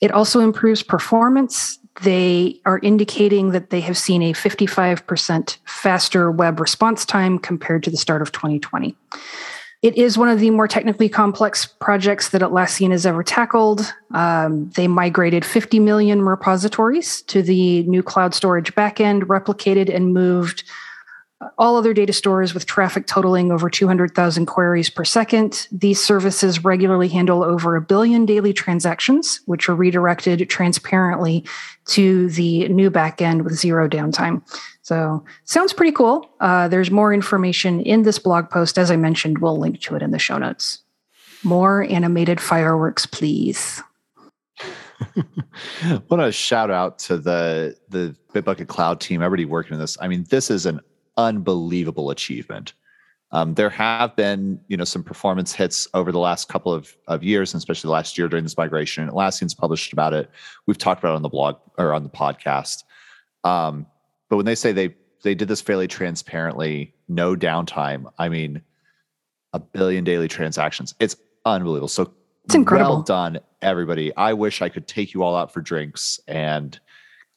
It 0.00 0.12
also 0.12 0.40
improves 0.40 0.82
performance. 0.82 1.78
They 2.02 2.60
are 2.66 2.78
indicating 2.80 3.50
that 3.50 3.70
they 3.70 3.80
have 3.80 3.96
seen 3.96 4.22
a 4.22 4.32
55% 4.32 5.56
faster 5.64 6.30
web 6.30 6.60
response 6.60 7.04
time 7.04 7.38
compared 7.38 7.82
to 7.84 7.90
the 7.90 7.96
start 7.96 8.22
of 8.22 8.32
2020. 8.32 8.94
It 9.80 9.96
is 9.96 10.18
one 10.18 10.28
of 10.28 10.40
the 10.40 10.50
more 10.50 10.66
technically 10.66 11.08
complex 11.08 11.64
projects 11.64 12.30
that 12.30 12.42
Atlassian 12.42 12.90
has 12.90 13.06
ever 13.06 13.22
tackled. 13.22 13.94
Um, 14.12 14.70
they 14.70 14.88
migrated 14.88 15.44
50 15.44 15.78
million 15.78 16.22
repositories 16.22 17.22
to 17.22 17.42
the 17.42 17.84
new 17.84 18.02
cloud 18.02 18.34
storage 18.34 18.74
backend, 18.74 19.22
replicated 19.22 19.94
and 19.94 20.12
moved 20.12 20.64
all 21.56 21.76
other 21.76 21.94
data 21.94 22.12
stores 22.12 22.52
with 22.52 22.66
traffic 22.66 23.06
totaling 23.06 23.52
over 23.52 23.70
200,000 23.70 24.46
queries 24.46 24.90
per 24.90 25.04
second. 25.04 25.68
These 25.70 26.02
services 26.02 26.64
regularly 26.64 27.08
handle 27.08 27.44
over 27.44 27.76
a 27.76 27.80
billion 27.80 28.26
daily 28.26 28.52
transactions, 28.52 29.40
which 29.46 29.68
are 29.68 29.74
redirected 29.76 30.48
transparently 30.50 31.44
to 31.86 32.28
the 32.30 32.68
new 32.68 32.90
backend 32.90 33.44
with 33.44 33.54
zero 33.54 33.88
downtime. 33.88 34.42
So, 34.82 35.24
sounds 35.44 35.72
pretty 35.72 35.92
cool. 35.92 36.28
Uh, 36.40 36.66
there's 36.66 36.90
more 36.90 37.12
information 37.12 37.80
in 37.82 38.02
this 38.02 38.18
blog 38.18 38.50
post. 38.50 38.78
As 38.78 38.90
I 38.90 38.96
mentioned, 38.96 39.38
we'll 39.38 39.58
link 39.58 39.80
to 39.82 39.94
it 39.94 40.02
in 40.02 40.10
the 40.10 40.18
show 40.18 40.38
notes. 40.38 40.82
More 41.44 41.84
animated 41.84 42.40
fireworks, 42.40 43.06
please. 43.06 43.82
what 46.08 46.18
a 46.18 46.32
shout 46.32 46.70
out 46.70 46.98
to 47.00 47.16
the 47.16 47.76
the 47.90 48.16
Bitbucket 48.34 48.66
Cloud 48.66 49.00
team, 49.00 49.22
everybody 49.22 49.44
working 49.44 49.74
on 49.74 49.80
this. 49.80 49.96
I 50.00 50.08
mean, 50.08 50.24
this 50.30 50.50
is 50.50 50.66
an 50.66 50.80
unbelievable 51.18 52.10
achievement. 52.10 52.72
Um, 53.30 53.52
there 53.54 53.68
have 53.68 54.16
been, 54.16 54.58
you 54.68 54.76
know, 54.78 54.84
some 54.84 55.04
performance 55.04 55.52
hits 55.52 55.86
over 55.92 56.10
the 56.10 56.18
last 56.18 56.48
couple 56.48 56.72
of, 56.72 56.96
of 57.08 57.22
years, 57.22 57.52
and 57.52 57.58
especially 57.58 57.90
last 57.90 58.16
year 58.16 58.26
during 58.26 58.44
this 58.44 58.56
migration. 58.56 59.06
Atlassian's 59.06 59.54
published 59.54 59.92
about 59.92 60.14
it. 60.14 60.30
We've 60.66 60.78
talked 60.78 61.00
about 61.00 61.12
it 61.12 61.16
on 61.16 61.22
the 61.22 61.28
blog 61.28 61.56
or 61.76 61.92
on 61.92 62.04
the 62.04 62.08
podcast. 62.08 62.84
Um, 63.44 63.86
but 64.30 64.36
when 64.36 64.46
they 64.46 64.54
say 64.54 64.72
they 64.72 64.94
they 65.24 65.34
did 65.34 65.48
this 65.48 65.60
fairly 65.60 65.88
transparently, 65.88 66.94
no 67.08 67.34
downtime. 67.34 68.10
I 68.18 68.28
mean, 68.28 68.62
a 69.52 69.58
billion 69.58 70.04
daily 70.04 70.28
transactions. 70.28 70.94
It's 71.00 71.16
unbelievable. 71.44 71.88
So 71.88 72.14
it's 72.44 72.54
incredible. 72.54 72.96
Well 72.96 73.02
done, 73.02 73.40
everybody. 73.60 74.14
I 74.16 74.32
wish 74.32 74.62
I 74.62 74.68
could 74.68 74.86
take 74.86 75.12
you 75.12 75.22
all 75.22 75.36
out 75.36 75.52
for 75.52 75.60
drinks 75.60 76.20
and 76.28 76.78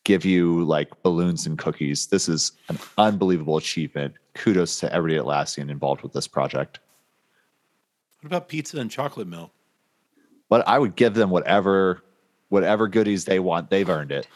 give 0.03 0.25
you 0.25 0.63
like 0.63 0.89
balloons 1.03 1.45
and 1.45 1.57
cookies. 1.57 2.07
This 2.07 2.27
is 2.27 2.53
an 2.69 2.77
unbelievable 2.97 3.57
achievement. 3.57 4.15
Kudos 4.33 4.79
to 4.79 4.93
everybody 4.93 5.17
at 5.17 5.25
Atlassian 5.25 5.69
involved 5.69 6.01
with 6.01 6.13
this 6.13 6.27
project. 6.27 6.79
What 8.21 8.27
about 8.27 8.47
pizza 8.49 8.79
and 8.79 8.89
chocolate 8.89 9.27
milk? 9.27 9.51
But 10.49 10.67
I 10.67 10.79
would 10.79 10.95
give 10.95 11.13
them 11.13 11.29
whatever 11.29 12.03
whatever 12.49 12.87
goodies 12.87 13.25
they 13.25 13.39
want. 13.39 13.69
They've 13.69 13.89
earned 13.89 14.11
it. 14.11 14.27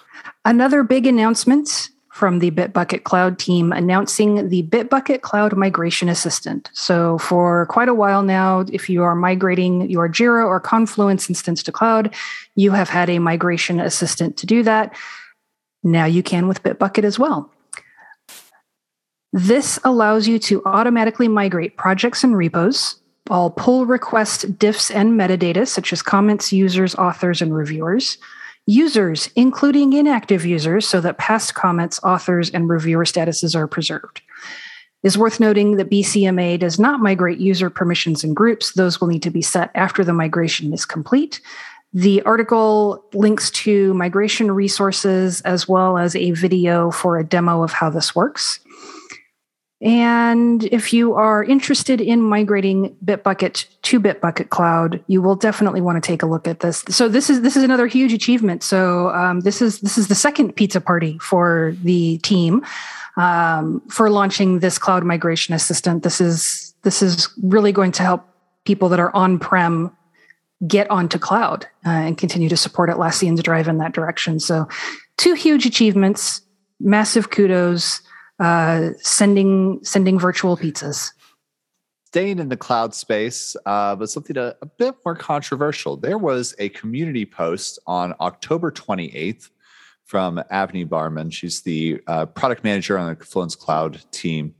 Another 0.45 0.83
big 0.83 1.05
announcement 1.05 1.89
from 2.15 2.39
the 2.39 2.49
Bitbucket 2.49 3.03
Cloud 3.03 3.37
team 3.37 3.73
announcing 3.73 4.47
the 4.47 4.63
Bitbucket 4.63 5.19
Cloud 5.19 5.57
Migration 5.57 6.07
Assistant. 6.07 6.69
So, 6.73 7.17
for 7.17 7.65
quite 7.65 7.89
a 7.89 7.93
while 7.93 8.23
now, 8.23 8.63
if 8.71 8.89
you 8.89 9.03
are 9.03 9.15
migrating 9.15 9.89
your 9.89 10.07
Jira 10.07 10.45
or 10.45 10.61
Confluence 10.61 11.29
instance 11.29 11.61
to 11.63 11.73
cloud, 11.73 12.15
you 12.55 12.71
have 12.71 12.87
had 12.87 13.09
a 13.09 13.19
migration 13.19 13.81
assistant 13.81 14.37
to 14.37 14.45
do 14.45 14.63
that. 14.63 14.95
Now 15.85 16.05
you 16.05 16.23
can 16.23 16.47
with 16.47 16.63
Bitbucket 16.63 17.03
as 17.03 17.19
well. 17.19 17.51
This 19.31 19.79
allows 19.83 20.27
you 20.27 20.39
to 20.39 20.63
automatically 20.65 21.27
migrate 21.27 21.77
projects 21.77 22.23
and 22.23 22.35
repos, 22.35 22.95
all 23.29 23.51
pull 23.51 23.85
request 23.85 24.57
diffs 24.57 24.93
and 24.93 25.13
metadata, 25.13 25.67
such 25.67 25.93
as 25.93 26.01
comments, 26.01 26.51
users, 26.51 26.95
authors, 26.95 27.41
and 27.41 27.55
reviewers, 27.55 28.17
users, 28.65 29.29
including 29.35 29.93
inactive 29.93 30.43
users, 30.43 30.87
so 30.87 30.99
that 31.01 31.19
past 31.19 31.53
comments, 31.53 31.99
authors, 32.03 32.49
and 32.49 32.67
reviewer 32.67 33.05
statuses 33.05 33.55
are 33.55 33.67
preserved. 33.67 34.21
It's 35.03 35.17
worth 35.17 35.39
noting 35.39 35.77
that 35.77 35.91
BCMA 35.91 36.57
does 36.57 36.79
not 36.79 36.99
migrate 36.99 37.37
user 37.37 37.69
permissions 37.69 38.23
and 38.23 38.35
groups. 38.35 38.73
Those 38.73 38.99
will 38.99 39.07
need 39.07 39.21
to 39.21 39.29
be 39.29 39.43
set 39.43 39.69
after 39.75 40.03
the 40.03 40.13
migration 40.13 40.73
is 40.73 40.83
complete. 40.83 41.41
The 41.95 42.21
article 42.23 43.05
links 43.13 43.49
to 43.51 43.93
migration 43.93 44.51
resources 44.51 45.39
as 45.41 45.65
well 45.65 45.97
as 45.97 46.13
a 46.13 46.31
video 46.31 46.91
for 46.91 47.17
a 47.17 47.23
demo 47.23 47.63
of 47.63 47.71
how 47.71 47.89
this 47.89 48.13
works. 48.13 48.59
And 49.81 50.65
if 50.65 50.91
you 50.91 51.13
are 51.13 51.41
interested 51.41 52.01
in 52.01 52.21
migrating 52.21 52.97
Bitbucket 53.05 53.65
to 53.83 54.01
Bitbucket 54.01 54.49
Cloud, 54.49 55.01
you 55.07 55.21
will 55.21 55.37
definitely 55.37 55.79
want 55.79 56.01
to 56.01 56.05
take 56.05 56.21
a 56.21 56.25
look 56.25 56.49
at 56.49 56.59
this. 56.59 56.83
So 56.89 57.07
this 57.07 57.29
is 57.29 57.41
this 57.41 57.55
is 57.55 57.63
another 57.63 57.87
huge 57.87 58.11
achievement. 58.11 58.61
So 58.61 59.09
um, 59.11 59.41
this 59.41 59.61
is 59.61 59.79
this 59.79 59.97
is 59.97 60.09
the 60.09 60.15
second 60.15 60.53
pizza 60.57 60.81
party 60.81 61.17
for 61.19 61.77
the 61.81 62.17
team 62.19 62.65
um, 63.15 63.81
for 63.89 64.09
launching 64.09 64.59
this 64.59 64.77
cloud 64.77 65.05
migration 65.05 65.53
assistant. 65.53 66.03
This 66.03 66.19
is 66.19 66.73
this 66.81 67.01
is 67.01 67.29
really 67.41 67.71
going 67.71 67.93
to 67.93 68.03
help 68.03 68.27
people 68.65 68.89
that 68.89 68.99
are 68.99 69.15
on 69.15 69.39
prem 69.39 69.95
get 70.67 70.89
onto 70.89 71.19
cloud 71.19 71.65
uh, 71.85 71.89
and 71.89 72.17
continue 72.17 72.49
to 72.49 72.57
support 72.57 72.89
Atlassian's 72.89 73.43
drive 73.43 73.67
in 73.67 73.77
that 73.79 73.93
direction. 73.93 74.39
So 74.39 74.67
two 75.17 75.33
huge 75.33 75.65
achievements, 75.65 76.41
massive 76.79 77.29
kudos 77.29 78.01
uh, 78.39 78.89
sending 78.99 79.79
sending 79.83 80.19
virtual 80.19 80.57
pizzas. 80.57 81.11
Staying 82.07 82.39
in 82.39 82.49
the 82.49 82.57
cloud 82.57 82.95
space, 82.95 83.55
uh, 83.65 83.95
but 83.95 84.09
something 84.09 84.37
a, 84.37 84.55
a 84.61 84.65
bit 84.65 84.95
more 85.05 85.15
controversial. 85.15 85.97
There 85.97 86.17
was 86.17 86.55
a 86.59 86.69
community 86.69 87.25
post 87.25 87.79
on 87.87 88.13
October 88.21 88.71
28th 88.71 89.49
from 90.05 90.41
Avni 90.51 90.87
Barman. 90.87 91.29
She's 91.29 91.61
the 91.61 91.99
uh, 92.07 92.25
product 92.27 92.63
manager 92.63 92.97
on 92.97 93.09
the 93.09 93.15
Confluence 93.15 93.55
Cloud 93.55 94.01
team, 94.11 94.55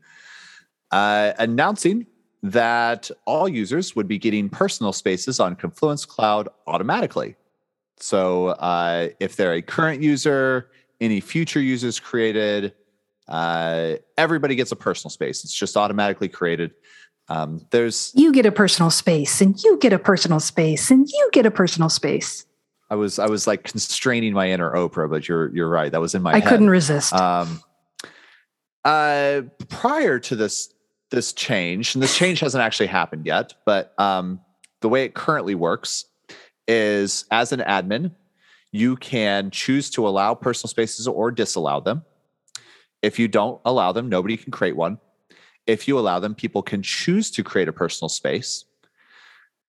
uh, 0.92 1.34
announcing 1.38 2.08
that 2.52 3.10
all 3.26 3.50
users 3.50 3.96
would 3.96 4.08
be 4.08 4.20
getting 4.20 4.50
personal 4.50 4.94
spaces 4.94 5.40
on 5.40 5.56
Confluence 5.56 6.06
Cloud 6.06 6.48
automatically. 6.68 7.36
So 7.98 8.50
uh, 8.50 9.10
if 9.20 9.36
they're 9.36 9.54
a 9.54 9.62
current 9.62 10.04
user, 10.04 10.70
any 11.02 11.22
future 11.22 11.62
users 11.62 12.00
created, 12.00 12.74
uh, 13.28 13.94
everybody 14.18 14.56
gets 14.56 14.72
a 14.72 14.76
personal 14.76 15.10
space. 15.10 15.44
It's 15.44 15.54
just 15.54 15.76
automatically 15.76 16.30
created. 16.30 16.72
Um, 17.30 17.66
there's 17.72 18.12
you 18.16 18.32
get 18.32 18.46
a 18.46 18.52
personal 18.52 18.92
space, 18.92 19.42
and 19.42 19.60
you 19.64 19.80
get 19.80 19.94
a 19.94 19.98
personal 19.98 20.40
space, 20.40 20.92
and 20.92 21.10
you 21.10 21.30
get 21.34 21.48
a 21.48 21.52
personal 21.52 21.90
space. 21.90 22.46
I 22.92 22.96
was 22.96 23.18
I 23.18 23.26
was 23.26 23.48
like 23.48 23.64
constraining 23.64 24.34
my 24.34 24.52
inner 24.52 24.72
Oprah, 24.72 25.10
but 25.10 25.28
you're 25.28 25.54
you're 25.56 25.70
right. 25.70 25.92
That 25.92 26.02
was 26.02 26.14
in 26.14 26.22
my. 26.22 26.34
I 26.34 26.40
head. 26.40 26.48
couldn't 26.50 26.70
resist. 26.70 27.14
Um, 27.14 27.62
uh, 28.84 29.42
prior 29.70 30.20
to 30.20 30.36
this 30.36 30.75
this 31.12 31.34
change, 31.34 31.96
and 31.96 32.04
this 32.04 32.18
change 32.18 32.40
hasn't 32.40 32.64
actually 32.64 32.88
happened 32.88 33.26
yet, 33.26 33.54
but 33.66 33.94
um, 34.00 34.40
the 34.82 34.90
way 34.90 35.04
it 35.04 35.14
currently 35.14 35.56
works 35.56 36.06
is 36.68 37.26
as 37.32 37.52
an 37.52 37.62
admin, 37.62 38.12
you 38.72 38.96
can 38.98 39.52
choose 39.52 39.90
to 39.92 40.08
allow 40.08 40.34
personal 40.34 40.70
spaces 40.70 41.08
or 41.08 41.32
disallow 41.32 41.80
them. 41.80 42.04
If 43.02 43.20
you 43.20 43.28
don't 43.28 43.62
allow 43.66 43.92
them, 43.92 44.10
nobody 44.10 44.36
can 44.36 44.52
create 44.52 44.76
one. 44.76 45.00
If 45.68 45.88
you 45.88 45.98
allow 45.98 46.20
them, 46.20 46.36
people 46.36 46.62
can 46.62 46.82
choose 46.82 47.32
to 47.32 47.44
create 47.44 47.68
a 47.68 47.74
personal 47.74 48.10
space. 48.10 48.66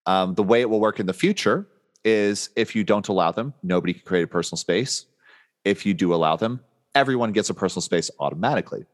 Um, 0.06 0.34
the 0.34 0.42
way 0.42 0.60
it 0.60 0.70
will 0.70 0.80
work 0.80 1.00
in 1.00 1.06
the 1.06 1.12
future 1.12 1.66
is 2.04 2.50
if 2.56 2.74
you 2.74 2.84
don't 2.84 3.08
allow 3.08 3.32
them, 3.32 3.54
nobody 3.62 3.92
can 3.92 4.02
create 4.04 4.22
a 4.22 4.28
personal 4.28 4.56
space. 4.56 5.06
If 5.64 5.84
you 5.84 5.94
do 5.94 6.14
allow 6.14 6.36
them, 6.36 6.60
everyone 6.94 7.32
gets 7.32 7.50
a 7.50 7.54
personal 7.54 7.82
space 7.82 8.10
automatically. 8.20 8.86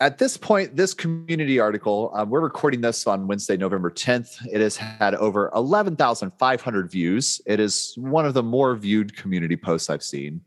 At 0.00 0.18
this 0.18 0.36
point, 0.36 0.76
this 0.76 0.94
community 0.94 1.58
article, 1.58 2.12
um, 2.14 2.30
we're 2.30 2.40
recording 2.40 2.80
this 2.80 3.04
on 3.08 3.26
Wednesday, 3.26 3.56
November 3.56 3.90
10th. 3.90 4.46
It 4.46 4.60
has 4.60 4.76
had 4.76 5.16
over 5.16 5.50
11,500 5.56 6.90
views. 6.90 7.40
It 7.46 7.58
is 7.58 7.94
one 7.96 8.24
of 8.24 8.32
the 8.32 8.42
more 8.44 8.76
viewed 8.76 9.16
community 9.16 9.56
posts 9.56 9.90
I've 9.90 10.04
seen. 10.04 10.40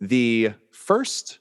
The 0.00 0.52
first 0.70 1.40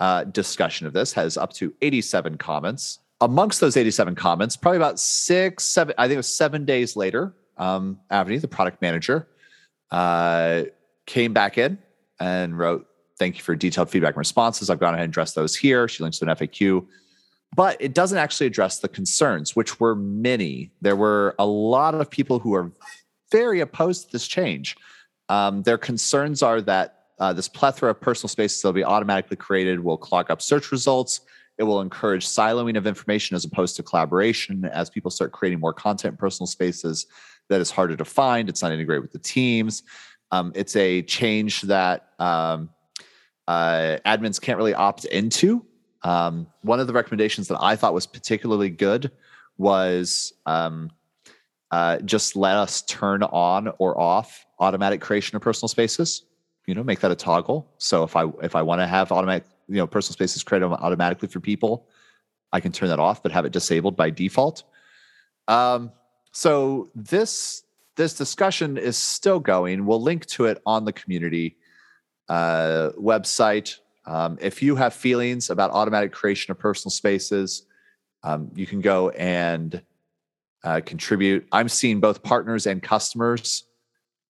uh, 0.00 0.24
discussion 0.24 0.86
of 0.86 0.94
this 0.94 1.12
has 1.12 1.36
up 1.36 1.52
to 1.54 1.74
87 1.82 2.38
comments. 2.38 3.00
Amongst 3.20 3.60
those 3.60 3.76
87 3.76 4.14
comments, 4.14 4.56
probably 4.56 4.78
about 4.78 4.98
six, 4.98 5.64
seven, 5.64 5.94
I 5.98 6.04
think 6.04 6.14
it 6.14 6.18
was 6.18 6.34
seven 6.34 6.64
days 6.64 6.96
later, 6.96 7.34
um, 7.58 8.00
the 8.08 8.48
product 8.50 8.80
manager, 8.80 9.28
uh, 9.90 10.62
came 11.04 11.34
back 11.34 11.58
in 11.58 11.76
and 12.18 12.58
wrote, 12.58 12.87
thank 13.18 13.36
you 13.36 13.42
for 13.42 13.54
detailed 13.56 13.90
feedback 13.90 14.14
and 14.14 14.18
responses. 14.18 14.70
I've 14.70 14.80
gone 14.80 14.94
ahead 14.94 15.04
and 15.04 15.12
addressed 15.12 15.34
those 15.34 15.56
here. 15.56 15.88
She 15.88 16.02
links 16.02 16.18
to 16.18 16.28
an 16.28 16.36
FAQ. 16.36 16.86
But 17.54 17.76
it 17.80 17.94
doesn't 17.94 18.18
actually 18.18 18.46
address 18.46 18.80
the 18.80 18.88
concerns, 18.88 19.56
which 19.56 19.80
were 19.80 19.94
many. 19.94 20.70
There 20.80 20.96
were 20.96 21.34
a 21.38 21.46
lot 21.46 21.94
of 21.94 22.10
people 22.10 22.38
who 22.38 22.54
are 22.54 22.72
very 23.30 23.60
opposed 23.60 24.06
to 24.06 24.12
this 24.12 24.26
change. 24.26 24.76
Um, 25.28 25.62
their 25.62 25.78
concerns 25.78 26.42
are 26.42 26.60
that 26.62 27.06
uh, 27.18 27.32
this 27.32 27.48
plethora 27.48 27.90
of 27.90 28.00
personal 28.00 28.28
spaces 28.28 28.62
that 28.62 28.68
will 28.68 28.74
be 28.74 28.84
automatically 28.84 29.36
created 29.36 29.80
will 29.80 29.96
clog 29.96 30.30
up 30.30 30.40
search 30.40 30.70
results. 30.70 31.20
It 31.58 31.64
will 31.64 31.80
encourage 31.80 32.24
siloing 32.26 32.76
of 32.76 32.86
information 32.86 33.34
as 33.34 33.44
opposed 33.44 33.76
to 33.76 33.82
collaboration 33.82 34.64
as 34.66 34.88
people 34.88 35.10
start 35.10 35.32
creating 35.32 35.58
more 35.58 35.72
content 35.72 36.12
in 36.12 36.16
personal 36.16 36.46
spaces 36.46 37.06
that 37.48 37.60
is 37.60 37.70
harder 37.70 37.96
to 37.96 38.04
find. 38.04 38.48
It's 38.48 38.62
not 38.62 38.72
integrated 38.72 39.02
with 39.02 39.12
the 39.12 39.18
teams. 39.18 39.82
Um, 40.30 40.52
it's 40.54 40.76
a 40.76 41.02
change 41.02 41.62
that 41.62 42.10
um, 42.18 42.68
uh, 43.48 43.96
admins 44.04 44.40
can't 44.40 44.58
really 44.58 44.74
opt 44.74 45.06
into. 45.06 45.64
Um, 46.02 46.46
one 46.62 46.78
of 46.80 46.86
the 46.86 46.92
recommendations 46.92 47.48
that 47.48 47.58
I 47.60 47.74
thought 47.74 47.94
was 47.94 48.06
particularly 48.06 48.68
good 48.68 49.10
was 49.56 50.34
um, 50.44 50.90
uh, 51.70 51.98
just 52.00 52.36
let 52.36 52.56
us 52.56 52.82
turn 52.82 53.22
on 53.24 53.72
or 53.78 53.98
off 53.98 54.46
automatic 54.60 55.00
creation 55.00 55.34
of 55.34 55.42
personal 55.42 55.68
spaces. 55.68 56.24
You 56.66 56.74
know, 56.74 56.84
make 56.84 57.00
that 57.00 57.10
a 57.10 57.16
toggle. 57.16 57.66
So 57.78 58.04
if 58.04 58.14
I 58.14 58.26
if 58.42 58.54
I 58.54 58.60
want 58.60 58.82
to 58.82 58.86
have 58.86 59.10
automatic, 59.10 59.44
you 59.66 59.76
know, 59.76 59.86
personal 59.86 60.12
spaces 60.12 60.42
created 60.42 60.66
automatically 60.66 61.28
for 61.28 61.40
people, 61.40 61.88
I 62.52 62.60
can 62.60 62.70
turn 62.70 62.90
that 62.90 63.00
off, 63.00 63.22
but 63.22 63.32
have 63.32 63.46
it 63.46 63.52
disabled 63.52 63.96
by 63.96 64.10
default. 64.10 64.64
Um, 65.48 65.90
so 66.32 66.90
this 66.94 67.62
this 67.96 68.12
discussion 68.12 68.76
is 68.76 68.98
still 68.98 69.40
going. 69.40 69.86
We'll 69.86 70.02
link 70.02 70.26
to 70.26 70.44
it 70.44 70.60
on 70.66 70.84
the 70.84 70.92
community 70.92 71.56
uh, 72.28 72.90
website. 72.98 73.76
Um, 74.06 74.38
if 74.40 74.62
you 74.62 74.76
have 74.76 74.94
feelings 74.94 75.50
about 75.50 75.70
automatic 75.70 76.12
creation 76.12 76.50
of 76.50 76.58
personal 76.58 76.90
spaces, 76.90 77.64
um, 78.22 78.50
you 78.54 78.66
can 78.66 78.80
go 78.80 79.10
and 79.10 79.82
uh, 80.64 80.80
contribute. 80.84 81.46
I'm 81.52 81.68
seeing 81.68 82.00
both 82.00 82.22
partners 82.22 82.66
and 82.66 82.82
customers 82.82 83.64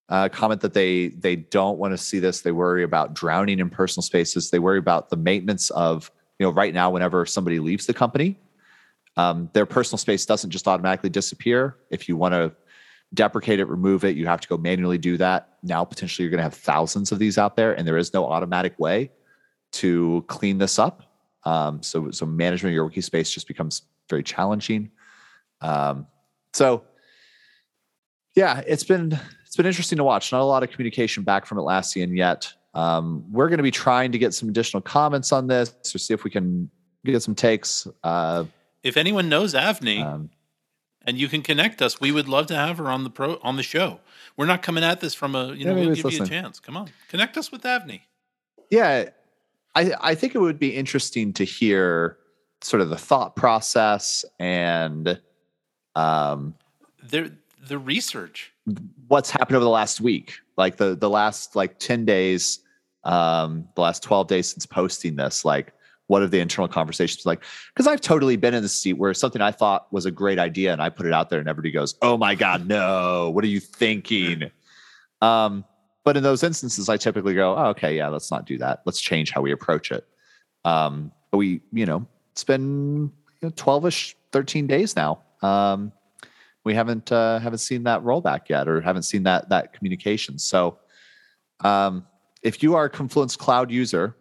uh, 0.09 0.29
comment 0.29 0.61
that 0.63 0.73
they 0.73 1.09
they 1.09 1.37
don't 1.37 1.79
want 1.79 1.93
to 1.93 1.99
see 1.99 2.19
this. 2.19 2.41
They 2.41 2.53
worry 2.53 2.83
about 2.83 3.15
drowning 3.15 3.59
in 3.59 3.71
personal 3.71 4.03
spaces. 4.03 4.51
They 4.51 4.59
worry 4.59 4.79
about 4.79 5.11
the 5.11 5.17
maintenance 5.17 5.71
of 5.71 6.11
you 6.39 6.47
know 6.47 6.53
right 6.53 6.73
now. 6.73 6.91
Whenever 6.91 7.27
somebody 7.27 7.59
leaves 7.59 7.87
the 7.87 7.95
company, 7.95 8.39
um, 9.17 9.51
their 9.53 9.67
personal 9.67 9.99
space 9.99 10.25
doesn't 10.25 10.51
just 10.51 10.67
automatically 10.67 11.11
disappear. 11.11 11.77
If 11.91 12.09
you 12.09 12.17
want 12.17 12.33
to 12.33 12.53
deprecate 13.15 13.61
it, 13.61 13.65
remove 13.67 14.05
it, 14.05 14.17
you 14.17 14.27
have 14.27 14.41
to 14.41 14.49
go 14.49 14.57
manually 14.57 14.99
do 14.99 15.17
that. 15.17 15.57
Now 15.63 15.85
potentially 15.85 16.25
you're 16.25 16.31
going 16.31 16.39
to 16.39 16.45
have 16.45 16.55
thousands 16.55 17.13
of 17.13 17.19
these 17.19 17.39
out 17.39 17.57
there, 17.57 17.73
and 17.73 17.87
there 17.87 17.97
is 17.97 18.13
no 18.13 18.27
automatic 18.27 18.79
way 18.79 19.11
to 19.73 20.25
clean 20.29 20.59
this 20.59 20.79
up. 20.79 21.03
Um, 21.45 21.83
so 21.83 22.11
so 22.11 22.27
management 22.27 22.73
of 22.73 22.75
your 22.75 22.85
wiki 22.85 23.01
space 23.01 23.31
just 23.31 23.49
becomes 23.49 23.83
very 24.09 24.23
challenging. 24.23 24.91
Um, 25.61 26.07
so 26.53 26.85
yeah, 28.35 28.63
it's 28.67 28.85
been 28.85 29.19
it's 29.47 29.57
been 29.57 29.67
interesting 29.67 29.97
to 29.99 30.05
watch. 30.05 30.31
Not 30.33 30.41
a 30.41 30.45
lot 30.45 30.63
of 30.63 30.71
communication 30.71 31.23
back 31.23 31.47
from 31.47 31.59
Atlassian 31.59 32.17
yet. 32.17 32.53
Um, 32.75 33.25
we're 33.31 33.49
going 33.49 33.59
to 33.59 33.65
be 33.65 33.71
trying 33.71 34.13
to 34.13 34.19
get 34.19 34.35
some 34.35 34.49
additional 34.49 34.81
comments 34.81 35.33
on 35.33 35.47
this 35.47 35.75
or 35.95 35.99
see 35.99 36.15
if 36.15 36.23
we 36.23 36.31
can 36.31 36.71
get 37.05 37.23
some 37.23 37.35
takes. 37.35 37.89
Uh, 38.05 38.45
if 38.83 38.97
anyone 38.97 39.29
knows 39.29 39.55
Avni 39.55 40.05
um, 40.05 40.31
and 41.09 41.19
you 41.19 41.27
can 41.27 41.41
connect 41.41 41.81
us, 41.81 42.03
we 42.03 42.13
would 42.13 42.29
love 42.29 42.49
to 42.49 42.55
have 42.55 42.77
her 42.77 42.91
on 42.91 43.03
the 43.03 43.09
pro 43.09 43.39
on 43.43 43.57
the 43.57 43.63
show. 43.63 43.99
We're 44.37 44.45
not 44.45 44.61
coming 44.61 44.85
at 44.85 45.01
this 45.01 45.15
from 45.15 45.35
a 45.35 45.55
you 45.55 45.65
know 45.65 45.75
yeah, 45.75 45.87
we'll 45.87 45.95
give 45.95 46.05
listen. 46.05 46.19
you 46.19 46.25
a 46.27 46.29
chance. 46.29 46.61
Come 46.61 46.77
on, 46.77 46.91
connect 47.09 47.39
us 47.39 47.51
with 47.51 47.63
Avni. 47.63 48.03
Yeah, 48.71 49.09
I 49.75 49.95
I 50.01 50.15
think 50.15 50.35
it 50.35 50.39
would 50.41 50.59
be 50.59 50.77
interesting 50.77 51.33
to 51.33 51.45
hear 51.45 52.19
sort 52.61 52.83
of 52.83 52.91
the 52.91 52.99
thought 52.99 53.37
process 53.37 54.23
and 54.39 55.19
um, 55.97 56.55
there 57.03 57.31
the 57.67 57.79
research 57.79 58.53
what's 59.09 59.31
happened 59.31 59.57
over 59.57 59.65
the 59.65 59.71
last 59.71 60.03
week 60.03 60.35
like 60.59 60.77
the 60.77 60.95
the 60.95 61.09
last 61.09 61.57
like 61.57 61.79
10 61.79 62.05
days 62.05 62.61
um 63.05 63.67
the 63.75 63.81
last 63.81 64.03
12 64.03 64.27
days 64.27 64.51
since 64.51 64.67
posting 64.67 65.17
this 65.17 65.45
like 65.45 65.73
what 66.09 66.23
are 66.23 66.27
the 66.27 66.41
internal 66.41 66.69
conversations 66.69 67.25
like? 67.25 67.43
Because 67.73 67.87
i've 67.87 68.01
totally 68.01 68.37
been 68.37 68.55
in 68.55 68.63
the 68.63 68.69
seat 68.69 68.95
where 68.95 69.15
something 69.15 69.41
i 69.41 69.53
thought 69.53 69.93
was 69.93 70.05
a 70.05 70.11
great 70.11 70.39
idea 70.39 70.73
and 70.73 70.83
i 70.83 70.91
put 70.91 71.07
it 71.07 71.13
out 71.13 71.31
there 71.31 71.39
and 71.39 71.49
everybody 71.49 71.71
goes 71.71 71.95
oh 72.03 72.17
my 72.17 72.35
god 72.35 72.67
no 72.67 73.31
what 73.31 73.45
are 73.45 73.49
you 73.49 73.61
thinking? 73.61 74.51
Um 75.23 75.65
but 76.05 76.17
in 76.17 76.23
those 76.23 76.43
instances 76.43 76.89
i 76.89 76.97
typically 76.97 77.35
go 77.35 77.57
oh, 77.57 77.67
okay 77.67 77.97
yeah 77.97 78.09
let's 78.09 78.31
not 78.31 78.45
do 78.45 78.59
that. 78.59 78.83
Let's 78.85 79.01
change 79.01 79.31
how 79.31 79.41
we 79.41 79.53
approach 79.53 79.91
it. 79.91 80.07
Um 80.65 81.13
but 81.31 81.39
we 81.39 81.63
you 81.73 81.87
know 81.87 82.07
it's 82.33 82.45
been 82.45 83.13
12ish 83.43 84.15
13 84.33 84.67
days 84.67 84.97
now. 84.97 85.21
Um 85.43 85.93
we 86.69 86.75
haven't 86.75 87.11
uh, 87.11 87.39
haven't 87.39 87.61
seen 87.61 87.85
that 87.85 88.03
rollback 88.03 88.51
yet, 88.51 88.69
or 88.69 88.83
haven't 88.83 89.05
seen 89.05 89.23
that 89.23 89.49
that 89.49 89.73
communication. 89.73 90.39
So, 90.39 90.79
um, 91.61 92.07
if 92.43 92.63
you 92.63 92.75
are 92.75 92.85
a 92.85 92.91
Confluence 92.91 93.37
Cloud 93.37 93.71
user 93.71 94.15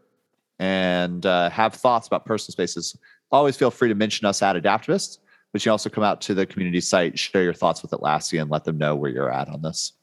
and 0.59 1.25
uh, 1.25 1.49
have 1.49 1.73
thoughts 1.73 2.07
about 2.07 2.25
personal 2.25 2.53
spaces, 2.53 2.97
always 3.31 3.55
feel 3.55 3.71
free 3.71 3.89
to 3.89 3.95
mention 3.95 4.25
us 4.25 4.41
at 4.41 4.55
Adaptavist. 4.55 5.19
But 5.53 5.65
you 5.65 5.71
also 5.71 5.89
come 5.89 6.03
out 6.03 6.21
to 6.21 6.33
the 6.33 6.45
community 6.45 6.81
site, 6.81 7.17
share 7.17 7.43
your 7.43 7.53
thoughts 7.53 7.81
with 7.81 7.91
Atlassian, 7.91 8.41
and 8.41 8.51
let 8.51 8.65
them 8.65 8.77
know 8.77 8.95
where 8.95 9.09
you're 9.09 9.31
at 9.31 9.47
on 9.47 9.61
this. 9.61 9.93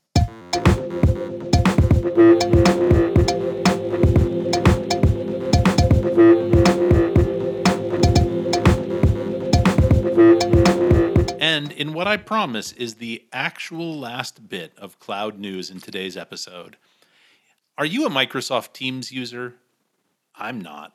And 11.40 11.72
in 11.72 11.92
what 11.92 12.08
I 12.08 12.16
promise 12.16 12.72
is 12.72 12.94
the 12.94 13.24
actual 13.32 13.98
last 13.98 14.48
bit 14.48 14.72
of 14.78 14.98
cloud 14.98 15.38
news 15.38 15.70
in 15.70 15.80
today's 15.80 16.16
episode. 16.16 16.76
Are 17.76 17.84
you 17.84 18.06
a 18.06 18.10
Microsoft 18.10 18.72
Teams 18.72 19.12
user? 19.12 19.56
I'm 20.36 20.60
not. 20.60 20.94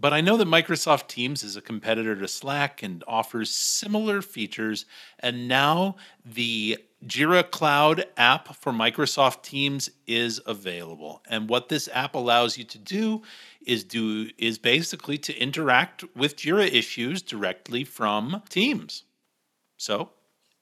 But 0.00 0.12
I 0.12 0.20
know 0.20 0.36
that 0.36 0.46
Microsoft 0.46 1.08
Teams 1.08 1.42
is 1.42 1.56
a 1.56 1.60
competitor 1.60 2.14
to 2.14 2.28
Slack 2.28 2.84
and 2.84 3.02
offers 3.08 3.50
similar 3.50 4.22
features. 4.22 4.86
And 5.18 5.48
now 5.48 5.96
the 6.24 6.78
Jira 7.04 7.48
Cloud 7.50 8.04
app 8.16 8.54
for 8.54 8.72
Microsoft 8.72 9.42
Teams 9.42 9.90
is 10.06 10.40
available. 10.46 11.22
And 11.28 11.48
what 11.48 11.68
this 11.68 11.88
app 11.92 12.14
allows 12.14 12.56
you 12.56 12.62
to 12.64 12.78
do 12.78 13.22
is 13.66 13.82
do 13.82 14.30
is 14.38 14.56
basically 14.56 15.18
to 15.18 15.36
interact 15.36 16.04
with 16.14 16.36
Jira 16.36 16.72
issues 16.72 17.20
directly 17.20 17.82
from 17.82 18.42
Teams. 18.48 19.02
So 19.78 20.10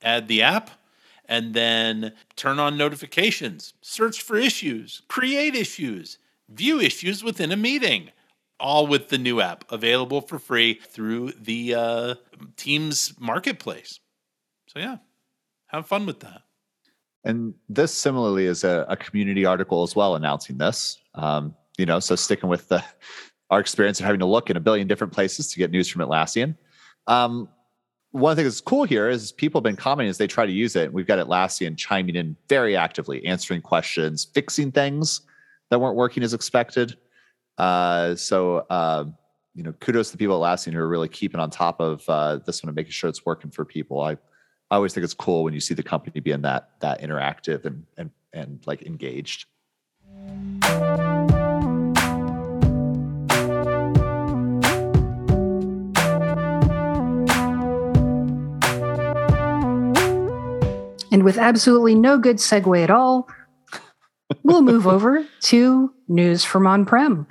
add 0.00 0.29
the 0.29 0.42
app 0.42 0.70
and 1.26 1.52
then 1.52 2.12
turn 2.37 2.59
on 2.59 2.79
notifications, 2.79 3.74
search 3.83 4.22
for 4.22 4.37
issues, 4.37 5.02
create 5.09 5.55
issues, 5.55 6.18
view 6.48 6.80
issues 6.80 7.22
within 7.22 7.52
a 7.52 7.56
meeting, 7.56 8.11
all 8.59 8.87
with 8.87 9.09
the 9.09 9.18
new 9.18 9.40
app 9.40 9.64
available 9.70 10.20
for 10.20 10.38
free 10.38 10.74
through 10.74 11.32
the 11.32 11.74
uh, 11.74 12.14
Teams 12.56 13.12
marketplace. 13.18 14.00
So, 14.68 14.78
yeah, 14.78 14.98
have 15.68 15.87
fun 15.87 16.06
with 16.06 16.20
that. 16.20 16.42
And 17.24 17.54
this 17.68 17.92
similarly 17.92 18.46
is 18.46 18.62
a, 18.62 18.87
a 18.88 18.96
community 18.96 19.44
article 19.44 19.82
as 19.82 19.96
well 19.96 20.14
announcing 20.14 20.59
this. 20.59 20.98
Um, 21.14 21.54
you 21.76 21.85
know, 21.85 21.98
so 21.98 22.14
sticking 22.14 22.48
with 22.48 22.68
the 22.68 22.85
our 23.50 23.61
experience 23.61 24.00
of 24.00 24.06
having 24.06 24.20
to 24.20 24.26
look 24.26 24.50
in 24.50 24.56
a 24.56 24.61
billion 24.61 24.88
different 24.88 25.12
places 25.12 25.48
to 25.52 25.59
get 25.59 25.70
news 25.70 25.88
from 25.88 26.02
Atlassian. 26.02 26.56
Um, 27.06 27.48
one 28.11 28.35
thing 28.35 28.44
that's 28.44 28.61
cool 28.61 28.85
here 28.85 29.09
is 29.09 29.30
people 29.30 29.61
have 29.61 29.64
been 29.64 29.76
commenting 29.76 30.11
as 30.11 30.18
they 30.18 30.26
try 30.26 30.46
to 30.46 30.52
use 30.52 30.74
it. 30.74 30.92
We've 30.92 31.06
got 31.06 31.18
Atlassian 31.18 31.76
chiming 31.76 32.16
in 32.16 32.37
very 32.48 32.76
actively, 32.76 33.24
answering 33.24 33.61
questions, 33.61 34.24
fixing 34.24 34.72
things 34.72 35.20
that 35.70 35.81
weren't 35.81 35.96
working 35.96 36.22
as 36.22 36.35
expected. 36.35 36.96
Uh, 37.59 38.14
so, 38.14 38.59
uh, 38.70 39.05
you 39.55 39.62
know, 39.62 39.72
kudos 39.72 40.09
to 40.09 40.12
the 40.12 40.18
people 40.18 40.44
at 40.44 40.59
Atlassian 40.59 40.72
who 40.72 40.79
are 40.81 40.88
really 40.88 41.09
keeping 41.09 41.40
on 41.40 41.50
top 41.50 41.81
of 41.81 42.07
uh, 42.09 42.37
this 42.44 42.62
one 42.62 42.68
and 42.68 42.76
making 42.76 42.92
sure 42.92 43.09
it's 43.09 43.24
working 43.24 43.50
for 43.50 43.64
people. 43.64 44.02
I, 44.02 44.12
I 44.70 44.76
always 44.76 44.92
think 44.92 45.05
it's 45.05 45.14
cool 45.14 45.44
when 45.44 45.55
you 45.55 45.61
see 45.61 45.74
the 45.74 45.83
company 45.83 46.20
being 46.20 46.42
that 46.42 46.70
that 46.81 47.00
interactive 47.00 47.64
and 47.64 47.87
and 47.96 48.11
and 48.33 48.61
like 48.66 48.83
engaged. 48.83 49.46
And 61.12 61.22
with 61.24 61.38
absolutely 61.38 61.94
no 61.94 62.18
good 62.18 62.37
segue 62.37 62.83
at 62.83 62.90
all, 62.90 63.26
we'll 64.46 64.62
move 64.62 64.87
over 64.87 65.26
to 65.40 65.92
news 66.09 66.44
from 66.44 66.66
on 66.66 66.87
prem. 66.87 67.26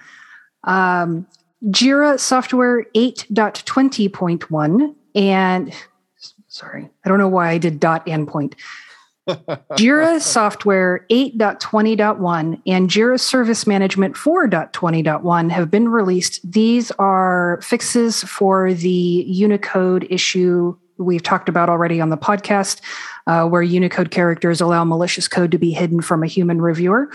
Um, 0.66 1.26
Jira 1.66 2.20
Software 2.20 2.86
8.20.1 2.96 4.96
and 5.16 5.74
sorry, 6.48 6.90
I 7.04 7.10
don't 7.10 7.20
know 7.20 7.30
why 7.30 7.50
I 7.50 7.58
did 7.58 7.80
dot 7.80 8.06
endpoint. 8.06 8.54
Jira 9.28 10.22
Software 10.22 11.06
8.20.1 11.10 12.62
and 12.68 12.90
Jira 12.90 13.20
Service 13.20 13.66
Management 13.66 14.16
4.20.1 14.16 15.52
have 15.52 15.72
been 15.72 15.90
released. 15.90 16.40
These 16.50 16.92
are 16.92 17.60
fixes 17.64 18.24
for 18.24 18.74
the 18.74 19.26
Unicode 19.28 20.06
issue 20.10 20.78
we've 20.98 21.24
talked 21.24 21.50
about 21.50 21.70
already 21.70 22.00
on 22.00 22.10
the 22.10 22.18
podcast, 22.18 22.82
uh, 23.28 23.46
where 23.46 23.62
Unicode 23.62 24.12
characters 24.12 24.62
allow 24.62 24.84
malicious 24.84 25.28
code 25.28 25.52
to 25.52 25.58
be 25.58 25.72
hidden 25.72 26.02
from 26.02 26.24
a 26.24 26.28
human 26.28 26.62
reviewer. 26.62 27.10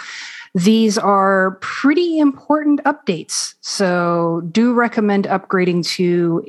These 0.54 0.98
are 0.98 1.52
pretty 1.60 2.18
important 2.18 2.82
updates. 2.84 3.54
So, 3.60 4.42
do 4.50 4.72
recommend 4.72 5.26
upgrading 5.26 5.86
to 5.94 6.44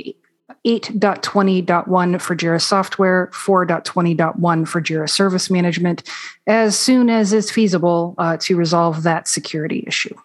8.20.1 0.65 2.21
for 2.21 2.36
Jira 2.36 2.62
Software, 2.62 3.30
4.20.1 3.34 4.67
for 4.67 4.82
Jira 4.82 5.10
Service 5.10 5.50
Management, 5.50 6.04
as 6.47 6.78
soon 6.78 7.10
as 7.10 7.34
is 7.34 7.50
feasible 7.50 8.15
uh, 8.17 8.38
to 8.38 8.56
resolve 8.56 9.04
that 9.04 9.28
security 9.28 9.84
issue. 9.88 10.15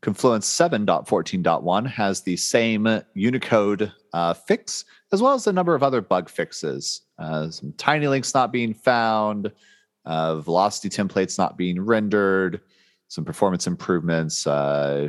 Confluence 0.00 0.48
7.14.1 0.48 1.86
has 1.86 2.22
the 2.22 2.36
same 2.36 3.02
Unicode 3.14 3.92
uh, 4.12 4.34
fix, 4.34 4.84
as 5.12 5.22
well 5.22 5.34
as 5.34 5.46
a 5.46 5.52
number 5.52 5.74
of 5.74 5.82
other 5.82 6.00
bug 6.00 6.28
fixes. 6.28 7.02
Uh, 7.18 7.50
some 7.50 7.72
tiny 7.76 8.06
links 8.06 8.34
not 8.34 8.52
being 8.52 8.74
found, 8.74 9.52
uh, 10.04 10.36
velocity 10.36 10.88
templates 10.88 11.38
not 11.38 11.56
being 11.56 11.80
rendered, 11.80 12.60
some 13.08 13.24
performance 13.24 13.66
improvements, 13.66 14.46
uh, 14.46 15.08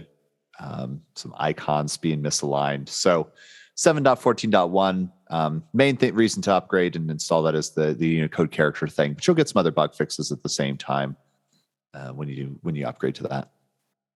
um, 0.60 1.02
some 1.16 1.34
icons 1.38 1.98
being 1.98 2.22
misaligned. 2.22 2.88
So 2.90 3.30
7.14.1, 3.76 5.12
um, 5.30 5.64
main 5.74 5.98
th- 5.98 6.14
reason 6.14 6.42
to 6.44 6.54
upgrade 6.54 6.96
and 6.96 7.10
install 7.10 7.42
that 7.44 7.56
is 7.56 7.72
the, 7.72 7.94
the 7.94 8.08
Unicode 8.08 8.52
character 8.52 8.88
thing, 8.88 9.14
but 9.14 9.26
you'll 9.26 9.36
get 9.36 9.50
some 9.50 9.60
other 9.60 9.72
bug 9.72 9.96
fixes 9.96 10.32
at 10.32 10.44
the 10.44 10.50
same 10.50 10.78
time 10.78 11.16
uh, 11.94 12.10
when 12.10 12.28
you 12.28 12.60
when 12.62 12.76
you 12.76 12.86
upgrade 12.86 13.16
to 13.16 13.24
that. 13.24 13.53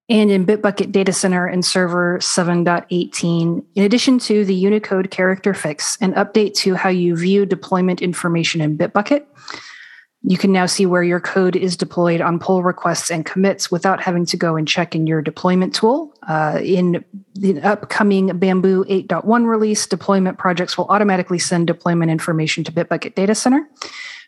And 0.10 0.32
in 0.32 0.46
Bitbucket 0.46 0.92
Data 0.94 1.12
Center 1.12 1.46
and 1.46 1.66
Server 1.66 2.18
7.18, 2.20 3.66
in 3.76 3.84
addition 3.84 4.20
to 4.20 4.46
the 4.46 4.56
Unicode 4.56 5.12
character 5.12 5.54
fix, 5.54 5.98
an 6.00 6.14
update 6.14 6.54
to 6.56 6.76
how 6.76 6.90
you 6.90 7.18
view 7.18 7.46
deployment 7.46 8.02
information 8.02 8.62
in 8.62 8.78
Bitbucket, 8.78 9.26
you 10.24 10.38
can 10.38 10.52
now 10.52 10.66
see 10.66 10.86
where 10.86 11.04
your 11.04 11.20
code 11.20 11.56
is 11.56 11.78
deployed 11.78 12.22
on 12.22 12.40
pull 12.40 12.64
requests 12.64 13.12
and 13.12 13.26
commits 13.26 13.70
without 13.70 14.02
having 14.02 14.26
to 14.26 14.38
go 14.38 14.56
and 14.56 14.68
check 14.68 14.96
in 14.96 15.08
your 15.08 15.22
deployment 15.22 15.76
tool. 15.76 16.14
Uh, 16.28 16.60
in 16.64 17.04
the 17.36 17.62
upcoming 17.62 18.38
Bamboo 18.40 18.84
8.1 18.86 19.46
release, 19.46 19.86
deployment 19.86 20.38
projects 20.38 20.78
will 20.78 20.88
automatically 20.88 21.40
send 21.40 21.68
deployment 21.68 22.12
information 22.12 22.64
to 22.64 22.72
Bitbucket 22.72 23.14
Data 23.14 23.36
Center. 23.36 23.70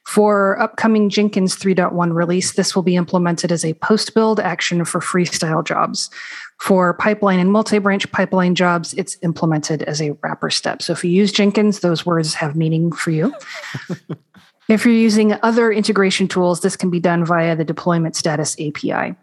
For 0.05 0.59
upcoming 0.59 1.09
Jenkins 1.09 1.55
3.1 1.55 2.13
release, 2.13 2.53
this 2.53 2.75
will 2.75 2.83
be 2.83 2.95
implemented 2.95 3.51
as 3.51 3.63
a 3.63 3.73
post 3.75 4.13
build 4.15 4.39
action 4.39 4.83
for 4.85 4.99
freestyle 4.99 5.63
jobs. 5.63 6.09
For 6.59 6.93
pipeline 6.95 7.39
and 7.39 7.51
multi 7.51 7.79
branch 7.79 8.11
pipeline 8.11 8.55
jobs, 8.55 8.93
it's 8.95 9.17
implemented 9.21 9.83
as 9.83 10.01
a 10.01 10.11
wrapper 10.23 10.49
step. 10.49 10.81
So 10.81 10.93
if 10.93 11.03
you 11.03 11.11
use 11.11 11.31
Jenkins, 11.31 11.79
those 11.79 12.05
words 12.05 12.33
have 12.33 12.55
meaning 12.55 12.91
for 12.91 13.11
you. 13.11 13.33
If 14.69 14.85
you're 14.85 14.93
using 14.93 15.33
other 15.41 15.71
integration 15.71 16.27
tools, 16.27 16.61
this 16.61 16.75
can 16.75 16.91
be 16.91 16.99
done 16.99 17.25
via 17.25 17.55
the 17.55 17.65
deployment 17.65 18.15
status 18.15 18.55
API. 18.59 19.15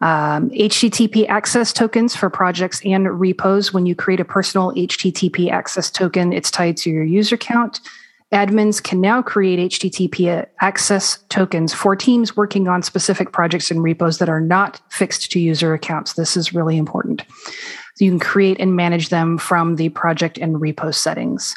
Um, 0.00 0.48
HTTP 0.50 1.28
access 1.28 1.74
tokens 1.74 2.16
for 2.16 2.30
projects 2.30 2.80
and 2.84 3.20
repos. 3.20 3.74
When 3.74 3.84
you 3.84 3.94
create 3.94 4.18
a 4.18 4.24
personal 4.24 4.72
HTTP 4.72 5.50
access 5.50 5.90
token, 5.90 6.32
it's 6.32 6.50
tied 6.50 6.78
to 6.78 6.90
your 6.90 7.04
user 7.04 7.36
count. 7.36 7.80
Admins 8.32 8.82
can 8.82 9.00
now 9.00 9.20
create 9.20 9.72
HTTP 9.72 10.46
access 10.60 11.18
tokens 11.28 11.74
for 11.74 11.94
teams 11.94 12.36
working 12.36 12.66
on 12.66 12.82
specific 12.82 13.32
projects 13.32 13.70
and 13.70 13.82
repos 13.82 14.18
that 14.18 14.30
are 14.30 14.40
not 14.40 14.80
fixed 14.90 15.30
to 15.32 15.40
user 15.40 15.74
accounts. 15.74 16.14
This 16.14 16.36
is 16.36 16.54
really 16.54 16.78
important. 16.78 17.22
So 17.94 18.06
you 18.06 18.10
can 18.10 18.20
create 18.20 18.58
and 18.58 18.74
manage 18.74 19.10
them 19.10 19.36
from 19.36 19.76
the 19.76 19.90
project 19.90 20.38
and 20.38 20.56
repo 20.56 20.94
settings. 20.94 21.54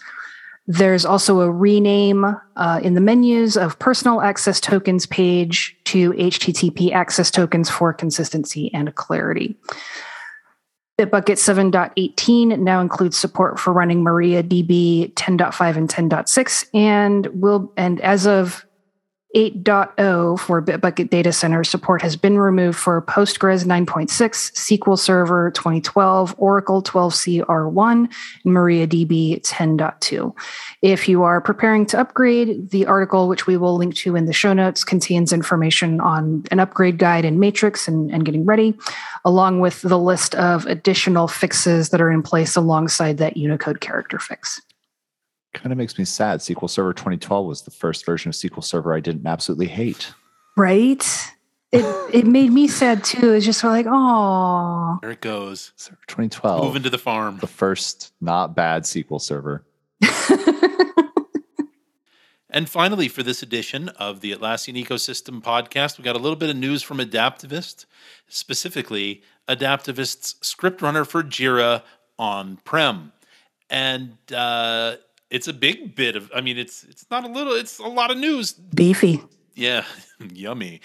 There's 0.68 1.06
also 1.06 1.42
a 1.42 1.52
rename 1.52 2.26
uh, 2.56 2.80
in 2.84 2.96
the 2.96 3.02
menus 3.02 3.56
of 3.56 3.80
personal 3.80 4.22
access 4.22 4.60
tokens 4.60 5.06
page 5.06 5.78
to 5.86 6.12
HTTP 6.14 6.92
access 6.92 7.32
tokens 7.32 7.70
for 7.70 7.94
consistency 7.94 8.74
and 8.74 8.94
clarity. 8.96 9.56
Bitbucket 10.98 11.36
7.18 11.36 12.60
now 12.60 12.80
includes 12.80 13.18
support 13.18 13.60
for 13.60 13.74
running 13.74 14.04
MariaDB 14.04 15.14
10.5 15.14 15.76
and 15.76 15.90
10.6 15.90 16.70
and 16.74 17.28
will 17.42 17.72
and 17.76 18.00
as 18.00 18.26
of 18.26 18.66
8.0 19.36 20.40
for 20.40 20.62
Bitbucket 20.62 21.10
Data 21.10 21.34
Center 21.34 21.66
support 21.66 22.02
has 22.02 22.16
been 22.16 22.38
removed 22.38 22.78
for 22.78 23.02
Postgres 23.02 23.66
9.6, 23.66 24.08
SQL 24.10 24.98
Server 24.98 25.52
2012, 25.52 26.34
Oracle 26.38 26.82
12c 26.82 27.42
R1, 27.42 28.10
and 28.46 28.56
MariaDB 28.56 29.42
10.2. 29.42 30.34
If 30.82 31.10
you 31.10 31.24
are 31.24 31.42
preparing 31.42 31.86
to 31.88 32.00
upgrade, 32.00 32.70
the 32.70 32.86
article, 32.86 33.28
which 33.28 33.46
we 33.46 33.58
will 33.58 33.76
link 33.76 33.96
to 33.96 34.16
in 34.16 34.26
the 34.26 34.32
show 34.32 34.54
notes, 34.54 34.86
contains 34.86 35.34
information 35.34 36.00
on 36.00 36.46
an 36.50 36.62
upgrade 36.62 36.98
guide 36.98 37.26
and 37.26 37.38
matrix 37.38 37.90
and, 37.90 38.10
and 38.12 38.24
getting 38.24 38.46
ready, 38.46 38.74
along 39.26 39.60
with 39.60 39.82
the 39.82 40.00
list 40.00 40.34
of 40.36 40.66
additional 40.66 41.28
fixes 41.28 41.90
that 41.90 42.00
are 42.00 42.12
in 42.12 42.24
place 42.24 42.56
alongside 42.56 43.18
that 43.18 43.36
Unicode 43.36 43.82
character 43.82 44.18
fix 44.18 44.62
kind 45.56 45.72
of 45.72 45.78
makes 45.78 45.98
me 45.98 46.06
sad. 46.06 46.40
SQL 46.40 46.70
Server 46.70 46.94
2012 46.94 47.48
was 47.48 47.64
the 47.64 47.72
first 47.72 48.06
version 48.06 48.30
of 48.30 48.36
SQL 48.36 48.64
Server 48.64 48.94
I 48.94 49.00
didn't 49.00 49.26
absolutely 49.26 49.68
hate. 49.68 50.14
Right? 50.56 51.04
It 51.72 51.86
it 52.14 52.28
made 52.28 52.52
me 52.52 52.68
sad 52.68 53.04
too. 53.04 53.34
It's 53.34 53.46
just 53.46 53.64
like, 53.64 53.88
oh. 53.90 55.00
There 55.02 55.12
it 55.12 55.22
goes. 55.22 55.72
Server 55.76 55.98
2012. 56.08 56.64
Moving 56.64 56.84
to 56.84 56.90
the 56.90 56.98
farm. 56.98 57.40
The 57.40 57.48
first 57.48 58.14
not 58.22 58.56
bad 58.56 58.84
SQL 58.84 59.20
Server. 59.20 59.66
and 62.50 62.70
finally, 62.70 63.08
for 63.08 63.24
this 63.24 63.42
edition 63.42 63.90
of 63.90 64.22
the 64.22 64.32
Atlassian 64.32 64.82
Ecosystem 64.82 65.42
podcast, 65.42 65.98
we 65.98 66.04
got 66.04 66.16
a 66.16 66.20
little 66.20 66.36
bit 66.36 66.50
of 66.50 66.56
news 66.56 66.84
from 66.84 67.00
Adaptavist, 67.00 67.86
specifically 68.28 69.24
Adaptavist's 69.50 70.36
script 70.42 70.82
runner 70.82 71.04
for 71.04 71.24
Jira 71.24 71.82
on 72.20 72.58
prem. 72.64 73.12
And 73.70 74.18
uh, 74.34 74.98
it's 75.30 75.48
a 75.48 75.54
big 75.54 75.96
bit 75.96 76.16
of. 76.16 76.32
I 76.34 76.42
mean, 76.42 76.58
it's 76.58 76.84
it's 76.84 77.06
not 77.10 77.24
a 77.24 77.28
little. 77.28 77.54
It's 77.54 77.80
a 77.80 77.88
lot 77.88 78.12
of 78.12 78.18
news. 78.18 78.54
Beefy. 78.54 79.22
Yeah, 79.56 79.86
yummy. 80.34 80.82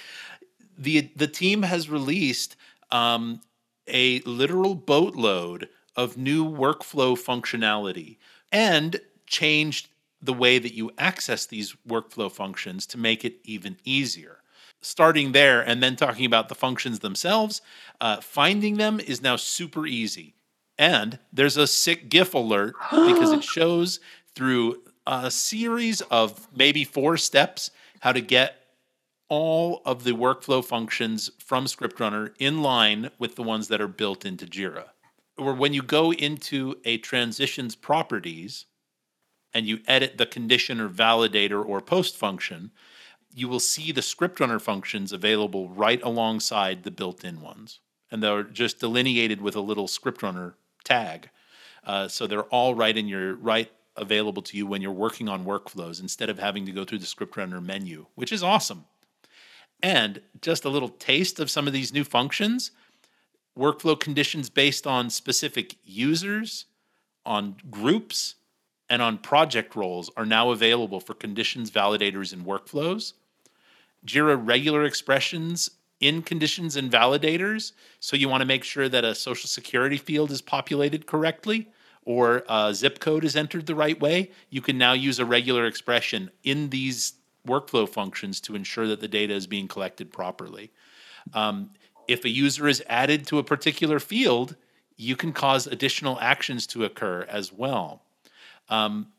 the 0.78 1.10
The 1.16 1.26
team 1.26 1.62
has 1.62 1.90
released 1.90 2.56
um, 2.90 3.40
a 3.86 4.20
literal 4.20 4.74
boatload 4.74 5.68
of 5.96 6.16
new 6.16 6.44
workflow 6.44 7.18
functionality 7.18 8.18
and 8.52 9.00
changed 9.26 9.88
the 10.22 10.32
way 10.32 10.58
that 10.58 10.74
you 10.74 10.90
access 10.98 11.46
these 11.46 11.74
workflow 11.88 12.30
functions 12.30 12.86
to 12.86 12.98
make 12.98 13.24
it 13.24 13.36
even 13.44 13.76
easier. 13.84 14.38
Starting 14.82 15.32
there 15.32 15.60
and 15.60 15.82
then 15.82 15.96
talking 15.96 16.24
about 16.24 16.48
the 16.48 16.54
functions 16.54 17.00
themselves, 17.00 17.60
uh, 18.00 18.20
finding 18.20 18.76
them 18.76 18.98
is 19.00 19.22
now 19.22 19.36
super 19.36 19.86
easy. 19.86 20.34
And 20.78 21.18
there's 21.32 21.58
a 21.58 21.66
sick 21.66 22.08
GIF 22.08 22.32
alert 22.32 22.74
because 22.90 23.32
it 23.32 23.44
shows 23.56 24.00
through 24.34 24.82
a 25.06 25.30
series 25.30 26.00
of 26.02 26.48
maybe 26.54 26.84
four 26.84 27.16
steps 27.16 27.70
how 28.00 28.12
to 28.12 28.20
get 28.20 28.56
all 29.28 29.80
of 29.84 30.04
the 30.04 30.12
workflow 30.12 30.64
functions 30.64 31.30
from 31.38 31.66
ScriptRunner 31.66 32.32
in 32.38 32.62
line 32.62 33.10
with 33.18 33.36
the 33.36 33.42
ones 33.42 33.68
that 33.68 33.80
are 33.80 33.88
built 33.88 34.24
into 34.24 34.46
Jira. 34.46 34.86
Or 35.38 35.54
when 35.54 35.72
you 35.72 35.82
go 35.82 36.12
into 36.12 36.76
a 36.84 36.98
transitions 36.98 37.76
properties 37.76 38.66
and 39.54 39.66
you 39.66 39.80
edit 39.86 40.18
the 40.18 40.26
condition 40.26 40.80
or 40.80 40.88
validator 40.88 41.64
or 41.64 41.80
post 41.80 42.16
function, 42.16 42.72
you 43.32 43.48
will 43.48 43.60
see 43.60 43.92
the 43.92 44.00
ScriptRunner 44.00 44.60
functions 44.60 45.12
available 45.12 45.68
right 45.68 46.02
alongside 46.02 46.82
the 46.82 46.90
built 46.90 47.24
in 47.24 47.40
ones. 47.40 47.80
And 48.10 48.22
they're 48.22 48.42
just 48.42 48.80
delineated 48.80 49.40
with 49.40 49.54
a 49.54 49.60
little 49.60 49.86
ScriptRunner 49.86 50.54
tag. 50.82 51.30
Uh, 51.84 52.08
so 52.08 52.26
they're 52.26 52.42
all 52.42 52.74
right 52.74 52.96
in 52.96 53.06
your 53.06 53.36
right 53.36 53.70
available 54.00 54.42
to 54.42 54.56
you 54.56 54.66
when 54.66 54.82
you're 54.82 54.90
working 54.90 55.28
on 55.28 55.44
workflows 55.44 56.00
instead 56.00 56.30
of 56.30 56.38
having 56.38 56.66
to 56.66 56.72
go 56.72 56.84
through 56.84 56.98
the 56.98 57.06
script 57.06 57.36
runner 57.36 57.60
menu, 57.60 58.06
which 58.14 58.32
is 58.32 58.42
awesome. 58.42 58.86
And 59.82 60.20
just 60.40 60.64
a 60.64 60.68
little 60.68 60.88
taste 60.88 61.38
of 61.38 61.50
some 61.50 61.66
of 61.66 61.72
these 61.72 61.92
new 61.92 62.04
functions 62.04 62.72
workflow 63.58 63.98
conditions 63.98 64.48
based 64.48 64.86
on 64.86 65.10
specific 65.10 65.76
users, 65.84 66.66
on 67.26 67.56
groups, 67.68 68.36
and 68.88 69.02
on 69.02 69.18
project 69.18 69.76
roles 69.76 70.08
are 70.16 70.24
now 70.24 70.50
available 70.50 71.00
for 71.00 71.14
conditions 71.14 71.70
validators 71.70 72.32
and 72.32 72.46
workflows. 72.46 73.12
Jira 74.06 74.40
regular 74.42 74.84
expressions 74.84 75.68
in 76.00 76.22
conditions 76.22 76.76
and 76.76 76.90
validators. 76.90 77.72
So 77.98 78.16
you 78.16 78.28
want 78.28 78.40
to 78.40 78.46
make 78.46 78.64
sure 78.64 78.88
that 78.88 79.04
a 79.04 79.14
social 79.14 79.48
security 79.48 79.98
field 79.98 80.30
is 80.30 80.40
populated 80.40 81.06
correctly 81.06 81.68
or 82.10 82.42
zip 82.72 82.98
code 82.98 83.24
is 83.24 83.36
entered 83.36 83.66
the 83.66 83.74
right 83.76 84.00
way, 84.00 84.32
you 84.50 84.60
can 84.60 84.76
now 84.76 84.92
use 84.92 85.20
a 85.20 85.24
regular 85.24 85.64
expression 85.64 86.28
in 86.42 86.70
these 86.70 87.14
workflow 87.46 87.88
functions 87.88 88.40
to 88.40 88.56
ensure 88.56 88.88
that 88.88 89.00
the 89.00 89.06
data 89.06 89.32
is 89.32 89.46
being 89.46 89.68
collected 89.68 90.12
properly. 90.12 90.72
Um, 91.32 91.70
if 92.08 92.24
a 92.24 92.28
user 92.28 92.66
is 92.66 92.82
added 92.88 93.28
to 93.28 93.38
a 93.38 93.44
particular 93.44 94.00
field, 94.00 94.56
you 94.96 95.14
can 95.14 95.32
cause 95.32 95.68
additional 95.68 96.18
actions 96.20 96.66
to 96.66 96.84
occur 96.84 97.24
as 97.28 97.52
well. 97.52 98.02
Um, 98.68 99.12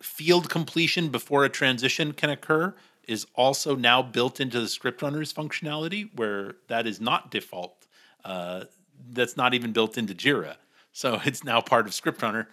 field 0.00 0.48
completion 0.48 1.08
before 1.08 1.44
a 1.44 1.48
transition 1.48 2.12
can 2.12 2.30
occur 2.30 2.74
is 3.08 3.26
also 3.34 3.74
now 3.74 4.00
built 4.00 4.38
into 4.40 4.60
the 4.60 4.68
script 4.68 5.02
runners 5.02 5.32
functionality 5.32 6.08
where 6.14 6.54
that 6.68 6.86
is 6.86 7.00
not 7.00 7.32
default. 7.32 7.88
Uh, 8.24 8.64
that's 9.10 9.36
not 9.36 9.54
even 9.54 9.72
built 9.72 9.98
into 9.98 10.14
Jira. 10.14 10.54
So 10.94 11.20
it's 11.26 11.44
now 11.44 11.60
part 11.60 11.86
of 11.86 11.92
script 11.92 12.22
runner. 12.22 12.48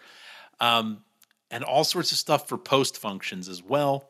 Um, 0.59 1.03
and 1.49 1.63
all 1.63 1.83
sorts 1.83 2.11
of 2.11 2.17
stuff 2.17 2.47
for 2.49 2.57
post 2.57 2.97
functions 2.97 3.47
as 3.47 3.63
well. 3.63 4.09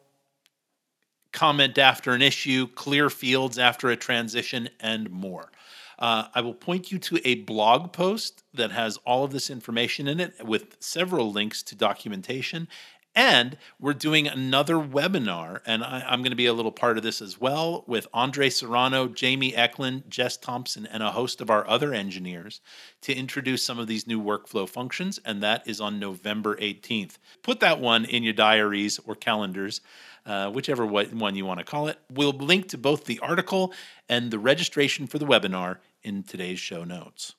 Comment 1.32 1.78
after 1.78 2.12
an 2.12 2.22
issue, 2.22 2.68
clear 2.68 3.10
fields 3.10 3.58
after 3.58 3.90
a 3.90 3.96
transition, 3.96 4.70
and 4.80 5.10
more. 5.10 5.52
Uh, 5.98 6.28
I 6.36 6.42
will 6.42 6.54
point 6.54 6.92
you 6.92 7.00
to 7.00 7.20
a 7.24 7.36
blog 7.36 7.94
post 7.94 8.44
that 8.54 8.72
has 8.72 8.98
all 9.06 9.24
of 9.24 9.32
this 9.32 9.50
information 9.50 10.08
in 10.08 10.20
it 10.20 10.34
with 10.44 10.76
several 10.80 11.32
links 11.32 11.64
to 11.64 11.76
documentation 11.76 12.68
and 13.16 13.58
we're 13.80 13.94
doing 13.94 14.28
another 14.28 14.76
webinar, 14.76 15.60
and 15.66 15.84
I, 15.84 16.04
am 16.08 16.22
going 16.22 16.32
to 16.32 16.36
be 16.36 16.46
a 16.46 16.54
little 16.54 16.72
part 16.72 16.98
of 16.98 17.04
this 17.04 17.22
as 17.22 17.40
well 17.40 17.84
with 17.88 18.08
Andre 18.14 18.50
Serrano, 18.50 19.08
Jamie 19.08 19.52
Echlin, 19.52 20.08
Jess 20.08 20.38
Thompson, 20.38 20.86
and 20.86 21.04
a 21.04 21.12
host 21.12 21.42
of 21.42 21.50
our 21.50 21.68
other 21.68 21.94
engineers 21.94 22.62
to 23.02 23.14
introduce 23.14 23.66
some 23.66 23.80
of 23.80 23.88
these 23.88 24.08
new 24.08 24.22
workflow 24.22 24.68
functions, 24.68 25.20
and 25.26 25.44
that 25.44 25.68
is 25.68 25.82
on 25.82 26.00
November 26.00 26.56
18th. 26.56 27.18
Put 27.44 27.60
that 27.60 27.82
one 27.82 28.06
in 28.06 28.24
your 28.24 28.34
diaries 28.34 29.00
or 29.06 29.16
calendars. 29.16 29.82
Uh, 30.24 30.52
whichever 30.52 30.86
one 30.86 31.36
you 31.36 31.44
want 31.44 31.58
to 31.58 31.66
call 31.66 31.88
it. 31.88 31.98
We'll 32.12 32.32
link 32.32 32.68
to 32.68 32.78
both 32.78 33.06
the 33.06 33.18
article 33.22 33.74
and 34.08 34.30
the 34.30 34.38
registration 34.38 35.08
for 35.08 35.18
the 35.18 35.26
webinar 35.26 35.78
in 36.04 36.22
today's 36.22 36.60
show 36.60 36.84
notes. 36.84 37.34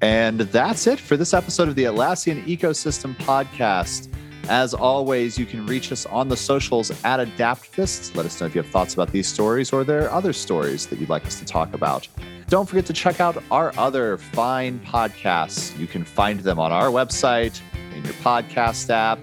And 0.00 0.38
that's 0.38 0.86
it 0.86 1.00
for 1.00 1.16
this 1.16 1.34
episode 1.34 1.66
of 1.66 1.74
the 1.74 1.82
Atlassian 1.82 2.44
Ecosystem 2.44 3.16
Podcast. 3.16 4.08
As 4.48 4.74
always, 4.74 5.38
you 5.38 5.46
can 5.46 5.64
reach 5.66 5.90
us 5.90 6.04
on 6.06 6.28
the 6.28 6.36
socials 6.36 6.90
at 7.04 7.26
Adaptavist. 7.26 8.14
Let 8.14 8.26
us 8.26 8.40
know 8.40 8.46
if 8.46 8.54
you 8.54 8.62
have 8.62 8.70
thoughts 8.70 8.92
about 8.92 9.10
these 9.10 9.26
stories 9.26 9.72
or 9.72 9.84
there 9.84 10.04
are 10.04 10.10
other 10.10 10.32
stories 10.34 10.86
that 10.88 10.98
you'd 10.98 11.08
like 11.08 11.24
us 11.24 11.38
to 11.38 11.46
talk 11.46 11.72
about. 11.72 12.06
Don't 12.48 12.68
forget 12.68 12.84
to 12.86 12.92
check 12.92 13.20
out 13.20 13.42
our 13.50 13.72
other 13.78 14.18
fine 14.18 14.78
podcasts. 14.80 15.76
You 15.78 15.86
can 15.86 16.04
find 16.04 16.40
them 16.40 16.58
on 16.58 16.72
our 16.72 16.88
website, 16.88 17.60
in 17.94 18.04
your 18.04 18.12
podcast 18.14 18.90
app, 18.90 19.18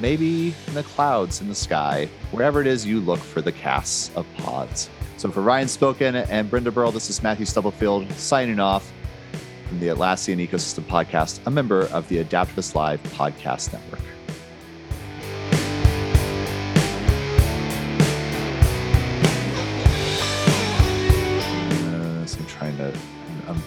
maybe 0.00 0.54
in 0.66 0.74
the 0.74 0.82
clouds 0.82 1.40
in 1.40 1.48
the 1.48 1.54
sky, 1.54 2.08
wherever 2.30 2.60
it 2.60 2.66
is 2.66 2.86
you 2.86 3.00
look 3.00 3.20
for 3.20 3.40
the 3.40 3.52
casts 3.52 4.10
of 4.14 4.26
pods. 4.36 4.90
So 5.16 5.30
for 5.30 5.40
Ryan 5.40 5.68
Spilken 5.68 6.26
and 6.28 6.50
Brenda 6.50 6.70
Burrell, 6.70 6.92
this 6.92 7.08
is 7.08 7.22
Matthew 7.22 7.46
Stubblefield 7.46 8.10
signing 8.12 8.60
off 8.60 8.92
from 9.68 9.80
the 9.80 9.88
Atlassian 9.88 10.46
Ecosystem 10.46 10.84
Podcast, 10.84 11.40
a 11.46 11.50
member 11.50 11.82
of 11.88 12.08
the 12.08 12.22
Adaptavist 12.22 12.74
Live 12.74 13.02
Podcast 13.04 13.72
Network. 13.72 14.00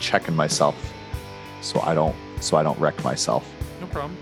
Checking 0.04 0.36
myself 0.36 0.76
so 1.62 1.80
I 1.80 1.96
don't 1.96 2.16
so 2.42 2.58
I 2.58 2.64
don't 2.64 2.78
wreck 2.78 3.02
myself. 3.04 3.50
No 3.80 3.88
problem. 3.88 4.18